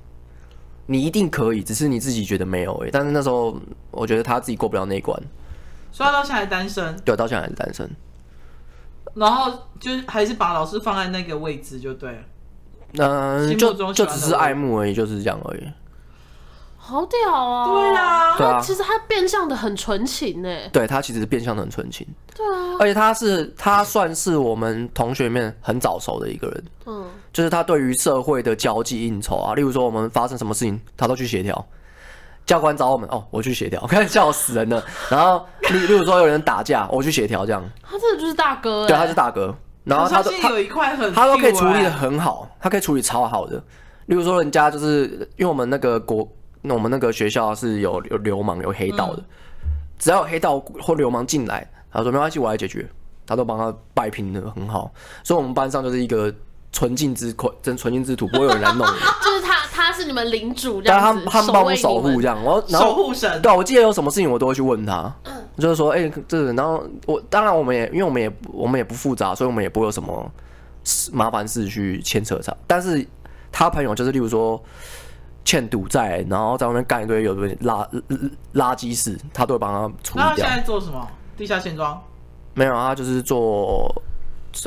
[0.85, 2.89] 你一定可以，只是你自己觉得没有哎。
[2.91, 3.57] 但是那时候
[3.91, 5.17] 我觉得他自己过不了那一关，
[5.91, 6.95] 所以他到现在还单身。
[7.05, 7.89] 对，到现在还是单身。
[9.13, 12.17] 然后就还是把老师放在那个位置就对了。
[12.93, 15.67] 嗯、呃，就就只是爱慕而已，就是这样而已。
[16.83, 17.65] 好屌啊！
[17.67, 20.67] 对啊，对啊，其实他变相的很纯情哎。
[20.73, 22.05] 对他其实变相的很纯情。
[22.35, 26.63] 对啊，而且他是他算是我们同学里面很早熟的一个人。
[26.87, 31.63] 嗯，就是他对于社会的交际应酬啊，例如说我们发生什么事情，他都去协调。
[32.47, 34.83] 教官找我们哦，我去协调，我 看笑死人了。
[35.07, 37.63] 然后例例如说有人打架，我去协调这样。
[37.83, 39.55] 他这个就是大哥，对，他是大哥。
[39.83, 43.63] 然后他都他有一块很，他都可以处理的很好，他可以处理超好的。
[44.07, 46.27] 例如说人家就是因为我们那个国。
[46.61, 49.23] 那我们那个学校是有有流氓有黑道的，
[49.97, 52.87] 只要有黑道或流氓进来，他说没关系，我来解决，
[53.25, 54.91] 他都帮他摆平的很好，
[55.23, 56.33] 所以我们班上就是一个
[56.71, 58.85] 纯净之款，真纯净之土，不会有人来弄。
[59.23, 63.41] 就是他，他是你们领主，但他他们帮我守护这样，我守护神。
[63.41, 65.11] 对，我记得有什么事情我都会去问他，
[65.57, 70.31] 就是说，哎，这个，然后我当然我们也因为我们也我们也不复杂，所以我们也不会有什么
[71.11, 72.55] 麻烦事去牵扯上。
[72.67, 73.05] 但是
[73.51, 74.61] 他朋友就是例如说。
[75.43, 77.87] 欠赌债，然后在外面干一堆有的垃
[78.53, 80.23] 垃圾事，他都会帮他处理掉。
[80.23, 81.07] 那他现在做什么？
[81.37, 81.99] 地下钱庄？
[82.53, 83.93] 没有，他就是做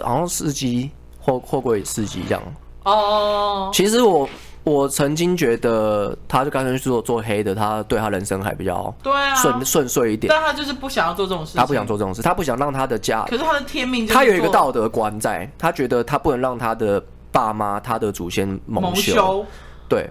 [0.03, 2.43] 好像司机，货货柜司机这样。
[2.83, 3.71] 哦。
[3.73, 4.29] 其实我
[4.65, 10.33] 我曾经觉得，他就干脆去做做黑的，他对他人生还比较对啊顺顺遂一点。
[10.35, 13.25] 但他就是不想要做这种事，他不想做这种事，他不想让他的家。
[13.27, 17.01] 可是他的天命，他有一个道德观在，他觉得他不能让他的
[17.31, 19.47] 爸妈、他的祖先蒙羞。
[19.89, 20.11] 对。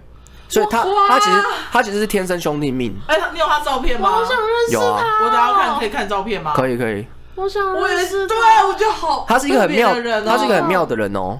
[0.54, 2.95] 所以他他其实他其实是天生兄弟命。
[3.08, 4.10] 哎，你有他照片吗？
[4.20, 4.82] 我想认识他。
[4.86, 6.54] 有啊，我等下看可以看照片吗？
[6.56, 7.06] 可以可以。
[7.36, 8.28] 我想认识。
[8.28, 8.38] 对，
[8.68, 9.26] 我觉得好。
[9.28, 11.39] 他是一个很妙的人，他是一个很妙的人哦。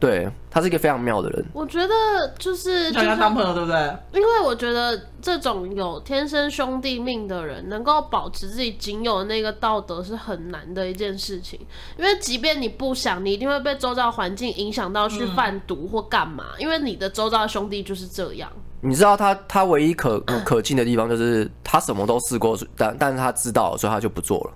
[0.00, 1.44] 对，他是一个非常妙的人。
[1.52, 1.94] 我觉得
[2.38, 3.78] 就是想跟他当朋友，对不对？
[4.14, 11.60] 因为我觉得这种有天生兄弟命的人，能够保持自己仅有的那个道德是很难的一件事情。
[11.98, 16.46] 因为即便你不想，你一定会被周遭环境影响到去贩毒或干嘛。
[16.58, 18.50] 因为你的周遭兄弟就是这样。
[18.80, 24.50] 你知道他他唯一可可敬的地方就是他什么都试过，但但是他知道，所以他就不做了。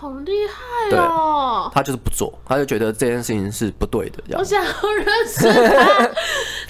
[0.00, 1.70] 好厉害哦！
[1.74, 4.22] 他就是不做，他就觉得这件事情是不对的。
[4.26, 6.10] 这样，我想要认识他。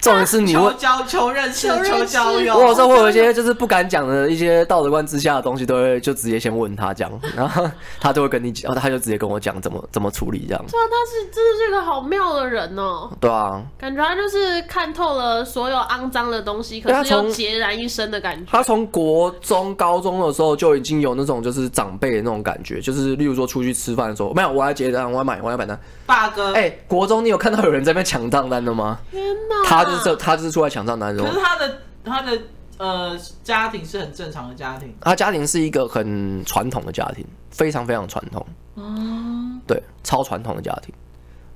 [0.01, 2.57] 重点是你求交、求认识、求交友。
[2.57, 7.63] 我有时候会有一些就是不敢讲的一些道德观之下的东西，都会就直接先问他讲， 然后
[7.99, 10.65] 他就会跟你讲，然后他就直接跟我讲怎么怎么处理这样。
[10.69, 13.09] 对啊，他是真的是一个好妙的人哦。
[13.19, 18.51] 对啊，感觉他就是看透了所有肮脏的东西，可是又孑然一身的感觉。
[18.51, 23.11] 他从国中、高中的时候就已经有那种就是长辈的那种感觉，就是。
[23.21, 25.79] 例如说出去吃饭的时候，没有，我要结账，我要买，我要买单。
[26.07, 28.97] 大哥，哎，国中你有看到有人在那边抢账单的吗？
[29.11, 29.63] 天哪！
[29.63, 31.23] 他就是这，他就是出来抢账单的。
[31.23, 32.41] 可是他的他的
[32.77, 38.45] 呃家庭是很正常的家庭，他家庭是一个很传统的家庭，非常非常传统。
[38.75, 40.93] 嗯，对，超传统的家庭。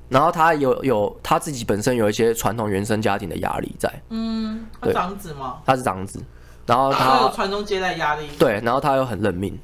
[0.07, 3.91] 然后他有有他自己本身有一些传统原生家庭的压力在。
[4.09, 5.57] 嗯，他长子吗？
[5.65, 6.23] 他是长子，
[6.65, 8.27] 然后他有传宗接代压力。
[8.37, 9.57] 对，然后他又很认命。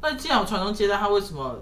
[0.00, 1.58] 那既然有传宗接代，他为什么？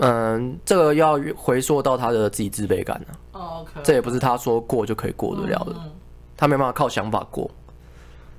[0.00, 3.40] 嗯，这个要回溯到他的自己自卑感呢、啊。
[3.40, 5.92] 哦、这也不是他说过就可以过得了的，嗯、
[6.36, 7.50] 他没办法靠想法过。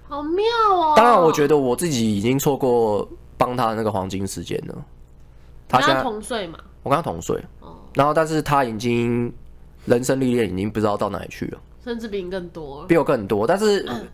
[0.07, 0.43] 好妙
[0.73, 0.93] 哦！
[0.95, 3.07] 当然，我觉得我自己已经错过
[3.37, 4.75] 帮他的那个黄金时间了。
[5.69, 6.59] 他跟他同岁嘛？
[6.83, 7.41] 我跟他同岁。
[7.61, 7.75] 哦。
[7.93, 9.31] 然后，但是他已经
[9.85, 11.57] 人生历练已经不知道到哪里去了。
[11.83, 14.07] 甚至比你更多，比我更多，但是、嗯、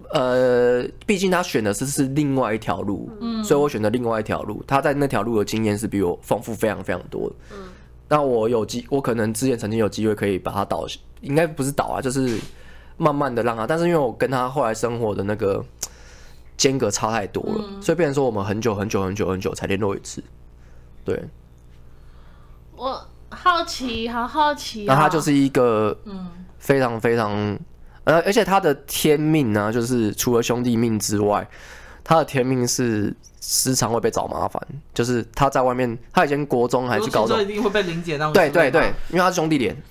[0.84, 4.63] 呃，毕竟他选的是是另外一条路，嗯，所以我选择另外一条路。
[4.65, 7.57] 他在那条路的经验是比我丰富非常非常多的，嗯。
[8.07, 10.88] 那我有机，我可能之前曾经有机会可以把他导，
[11.20, 12.39] 应该不是导啊，就是
[12.95, 13.68] 慢慢的让他。
[13.68, 15.61] 但是因为我跟他后来生活的那个
[16.55, 20.24] 间隔差太多了，嗯、所以变成说我们很久很久很久很久才联络一次。
[21.03, 21.22] 对，
[22.78, 24.95] 我好奇，好好奇、啊。
[24.95, 26.30] 那他就是一个，嗯。
[26.60, 27.58] 非常非常，
[28.03, 31.47] 呃，而且他的天命呢，就是除了兄弟命之外，
[32.03, 34.62] 他的天命是时常会被找麻烦。
[34.93, 38.34] 就是他在外面，他以前国中还是高中，一定会被林姐那种。
[38.34, 39.76] 对对对，因为他是兄弟连。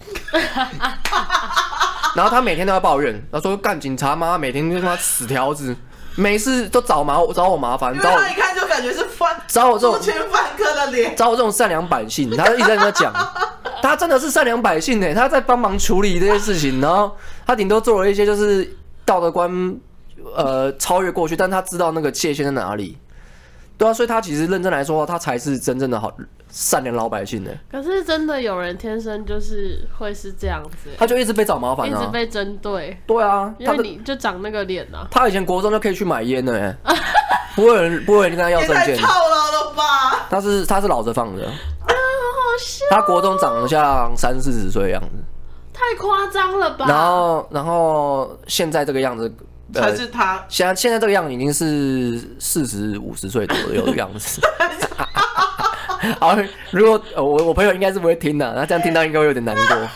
[2.17, 4.39] 然后他每天都要抱怨，他说干警察吗？
[4.39, 5.77] 每天就他妈死条子，
[6.17, 7.95] 每次都找麻找我麻烦。
[7.99, 13.13] 找我一看就感觉是犯找我这种前犯科的脸，找我这种善良百姓，他就一直在那讲。
[13.83, 17.15] 他真的是善良百姓呢，他在帮忙处理这些事情，然后
[17.47, 19.77] 他顶多做了一些就是道德观，
[20.35, 22.97] 呃，超越过去，但他知道那个界限在哪里，
[23.77, 26.13] 对啊，所以他其实认真来说，他才是真正的好
[26.49, 27.51] 善良老百姓呢。
[27.71, 32.99] 可是真的有人天生就是会是这样子，他就一直被找麻烦，一直被针对。
[33.07, 35.07] 对啊，因为你就长那个脸啊。
[35.11, 36.75] 他以前国中就可以去买烟呢，
[37.55, 38.97] 不会有人不会有人跟他要证件。
[38.97, 40.27] 太套牢了吧？
[40.31, 41.43] 他是他是老着放的。
[42.91, 45.25] 他国中长得像三四十岁的样子，
[45.73, 46.87] 太夸张了吧？
[46.89, 49.33] 然后，然后现在这个样子，
[49.75, 54.41] 才是他现在现在这个样子已经是四十五十岁左右的样子。
[56.21, 56.37] 好，
[56.71, 59.89] 如果我我朋友应该是不会听的，那这样听到应该会有点难过。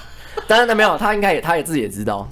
[0.47, 2.29] 但是那没有，他应该也他也自己也知道，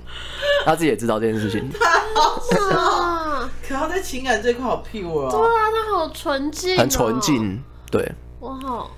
[0.65, 1.71] 他自己也知道这件事情。
[1.79, 5.31] 他好笑了，可他在情感这块好 pure 啊！
[5.31, 7.63] 对啊，他好纯净，很纯净。
[7.91, 8.11] 对，
[8.41, 8.91] 我好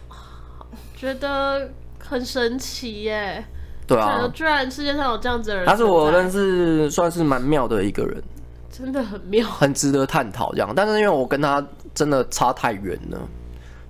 [1.00, 1.66] 觉得
[1.98, 3.42] 很神奇耶。
[3.86, 8.22] 对啊，居然世界上有这样子的人，他是我认识算是蛮妙的一个人，
[8.70, 10.70] 真的很妙，很值得探讨这样。
[10.76, 13.18] 但是因为我跟他真的差太远了，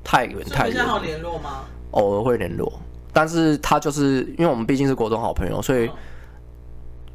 [0.04, 0.76] 太远太远。
[0.76, 1.64] 现在还有联络吗？
[1.90, 2.72] 偶尔会联络，
[3.12, 5.90] 但是他就是因为我们毕竟是国中好朋友，所以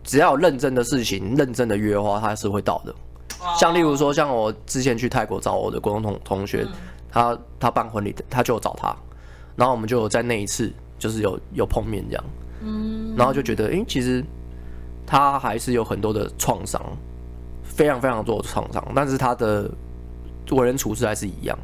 [0.03, 2.93] 只要有认真的事情、认真的约的话，他是会到的。
[3.57, 6.67] 像例如说，像我之前去泰国找我的国中同同学，
[7.09, 8.95] 他他办婚礼的，他就找他，
[9.55, 12.23] 然后我们就在那一次就是有有碰面这样。
[12.67, 14.23] 嗯，然后就觉得，哎、欸，其实
[15.05, 16.81] 他还是有很多的创伤，
[17.63, 19.69] 非常非常多的创伤，但是他的
[20.49, 21.55] 为人处事还是一样。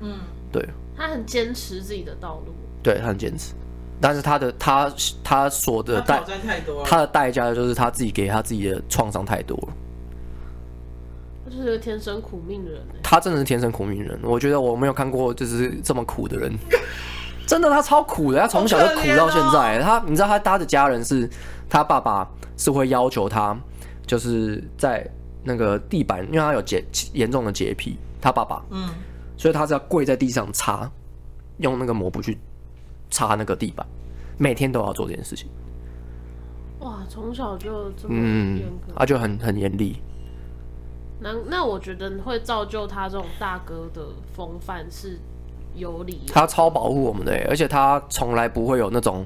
[0.00, 0.18] 嗯，
[0.52, 0.64] 对，
[0.96, 2.52] 他很坚持自己的道路，
[2.84, 3.52] 对，他很坚持，
[4.00, 4.92] 但是他的他
[5.24, 6.22] 他所的代
[6.84, 9.68] 他的代价就是他自己给他自己的创伤太多了。
[11.44, 16.52] 他就是个天生苦命人，他真的是天生苦命人，我觉得我没有看过就是这么苦的人。
[17.48, 19.80] 真的，他超苦的，他从小就苦到现在。
[19.80, 21.26] 他，你知道，他他的家人是，
[21.66, 22.28] 他爸爸
[22.58, 23.58] 是会要求他，
[24.06, 25.10] 就是在
[25.42, 26.84] 那个地板，因为他有洁
[27.14, 28.90] 严重的洁癖，他爸爸，嗯，
[29.38, 30.90] 所以他是要跪在地上擦，
[31.56, 32.38] 用那个抹布去
[33.10, 33.86] 擦那个地板，
[34.36, 35.48] 每天都要做这件事情。
[36.80, 40.02] 哇，从小就这么严格，他就很很严厉。
[41.18, 44.02] 那那我觉得会造就他这种大哥的
[44.36, 45.18] 风范是。
[45.74, 49.24] 有理，他超保护我们的，而且他从来不会有那种，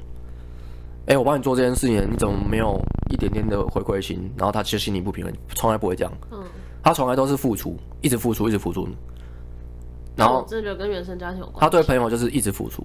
[1.06, 2.80] 哎、欸，我帮你做这件事情，你怎么没有
[3.10, 4.30] 一点点的回馈心？
[4.36, 6.12] 然后他其实心里不平衡，从来不会这样。
[6.30, 6.42] 嗯，
[6.82, 8.86] 他从来都是付出，一直付出，一直付出。
[10.14, 11.56] 然后这就跟原生家庭有关。
[11.58, 12.84] 他对朋友就是一直付出。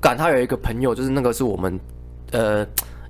[0.00, 1.78] 感他有一个朋友，就是那个是我们
[2.30, 2.66] 呃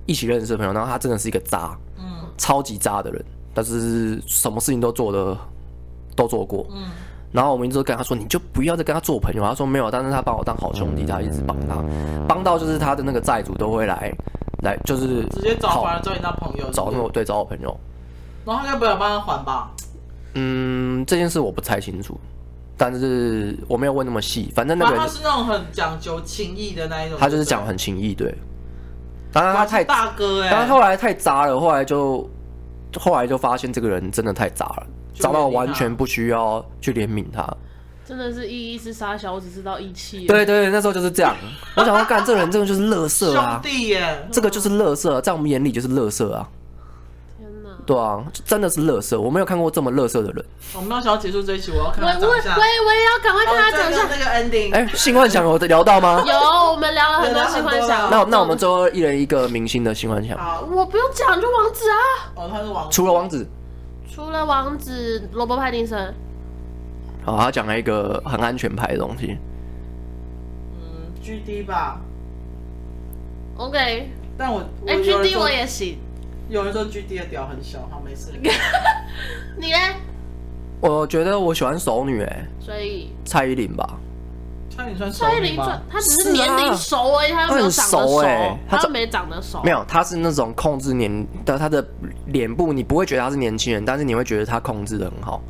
[0.07, 5.37] 一起认识的朋友，然后他真的是一个渣，嗯，超级渣的人，但是什么事情都做的
[6.15, 6.89] 都做过，嗯。
[7.31, 9.41] 然后我们一直跟他说，你就不要再跟他做朋友。
[9.43, 11.77] 他说没有，但是他把我当好兄弟，他一直帮他，
[12.27, 14.13] 帮到就是他的那个债主都会来，
[14.63, 17.79] 来就是直接找回来找你当朋友，找我对找我朋友。
[18.45, 19.71] 然后他应该不想帮他还吧？
[20.33, 22.19] 嗯，这件事我不太清楚，
[22.77, 24.51] 但是我没有问那么细。
[24.55, 28.33] 反正那个他是那种很讲究情义的那一种，他就是讲很情义，对。
[29.31, 32.29] 当然他太大哥哎，但是后来太渣了，后来就
[32.99, 34.87] 后来就发现这个人真的太渣了。
[35.13, 37.45] 找到完全不需要去怜悯他，
[38.05, 40.25] 真的是一一是杀小，我只知道义气。
[40.25, 41.35] 对对，那时候就是这样。
[41.75, 43.61] 我想要干这个人，真的就是乐色啊！
[43.63, 46.49] 兄弟耶，这个就是乐色，在我们眼里就是乐色啊！
[47.37, 50.43] 天哪，对啊，真的是乐色，我没有看过这么乐色的人。
[50.73, 52.55] 我们要想要结束这一期，我要看他讲一下。
[52.57, 54.73] 我也我也要赶快看他讲一下那个 ending。
[54.73, 56.23] 哎，性幻想有聊到吗？
[56.27, 56.35] 有，
[56.71, 58.09] 我们聊了很多性幻想。
[58.09, 60.37] 那那我们最后一人一个明星的性幻想。
[60.37, 61.95] 好，我不用讲，就王子啊。
[62.35, 62.89] 哦，他是王。
[62.91, 63.47] 除了王子。
[64.13, 66.13] 除了王子罗伯·派丁森，
[67.23, 69.37] 好，他讲了一个很安全牌的东西。
[70.75, 72.01] 嗯，G D 吧。
[73.55, 75.97] OK，但我哎、欸、，G D 我也行。
[76.49, 78.33] 有人说 G D 的屌很小，好，没事。
[79.57, 79.77] 你呢？
[80.81, 83.97] 我觉得我喜欢熟女，哎，所以蔡依林吧。
[84.75, 84.89] 蔡
[85.35, 89.61] 依林算，她只是年龄熟而已，他又没有长得熟，哎，他没长得熟。
[89.63, 91.85] 没有，她是那种控制年的，她的
[92.27, 95.41] 脸部你不会觉得她是年轻人，但是你会觉得她控制的很好，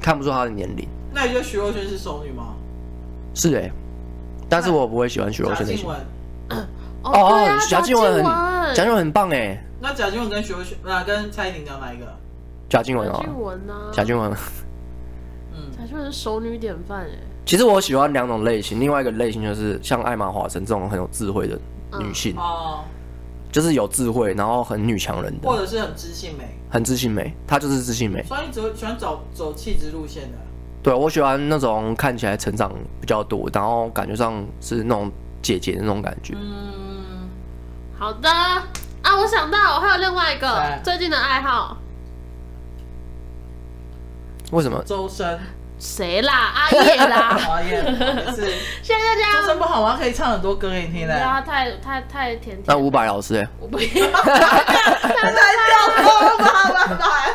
[0.00, 0.86] 看不出她的年龄。
[1.12, 2.54] 那你觉得徐若瑄是熟女吗？
[3.34, 3.70] 是哎，
[4.48, 5.86] 但是我不会喜欢徐若瑄那些。
[7.02, 8.24] 哦哦，贾静雯很，
[8.74, 9.62] 贾静雯很棒哎。
[9.80, 12.06] 那贾静雯跟徐若瑄，那跟蔡依林聊哪一个？
[12.68, 13.20] 贾静雯啊，
[13.92, 14.34] 贾静雯。
[15.54, 17.10] 嗯，贾静雯是熟女典范哎。
[17.46, 21.56] 其实我喜欢两种类型，另外一个类型就是像艾玛华森这种很有智慧的
[22.00, 22.80] 女性哦，
[23.52, 28.20] 就是有智慧，然后很女强人的，或者是很知性美，很知性美，她就是知性美。
[28.24, 30.38] 所以你只会喜欢走走气质路线的？
[30.82, 35.08] 对，我喜欢那种看起来成长比较多，然后感觉上是那种
[35.40, 36.34] 姐姐的那种感觉。
[36.36, 37.28] 嗯，
[37.96, 41.76] 好的啊，我想到我还有另外一个最近的爱好，
[44.50, 44.82] 为什么？
[44.84, 45.38] 周深。
[45.78, 46.32] 谁啦？
[46.56, 47.38] 阿叶啦。
[47.50, 47.76] 阿叶
[48.34, 48.50] 是。
[48.82, 49.32] 谢谢大家。
[49.40, 49.96] 掌声不好吗？
[50.00, 51.14] 可以唱很多歌给你听的。
[51.14, 52.62] 不要太太太甜甜。
[52.66, 53.46] 那伍佰老师？
[53.60, 53.86] 我不要。
[53.86, 56.34] 太掉头了，
[56.90, 57.32] 伍佰。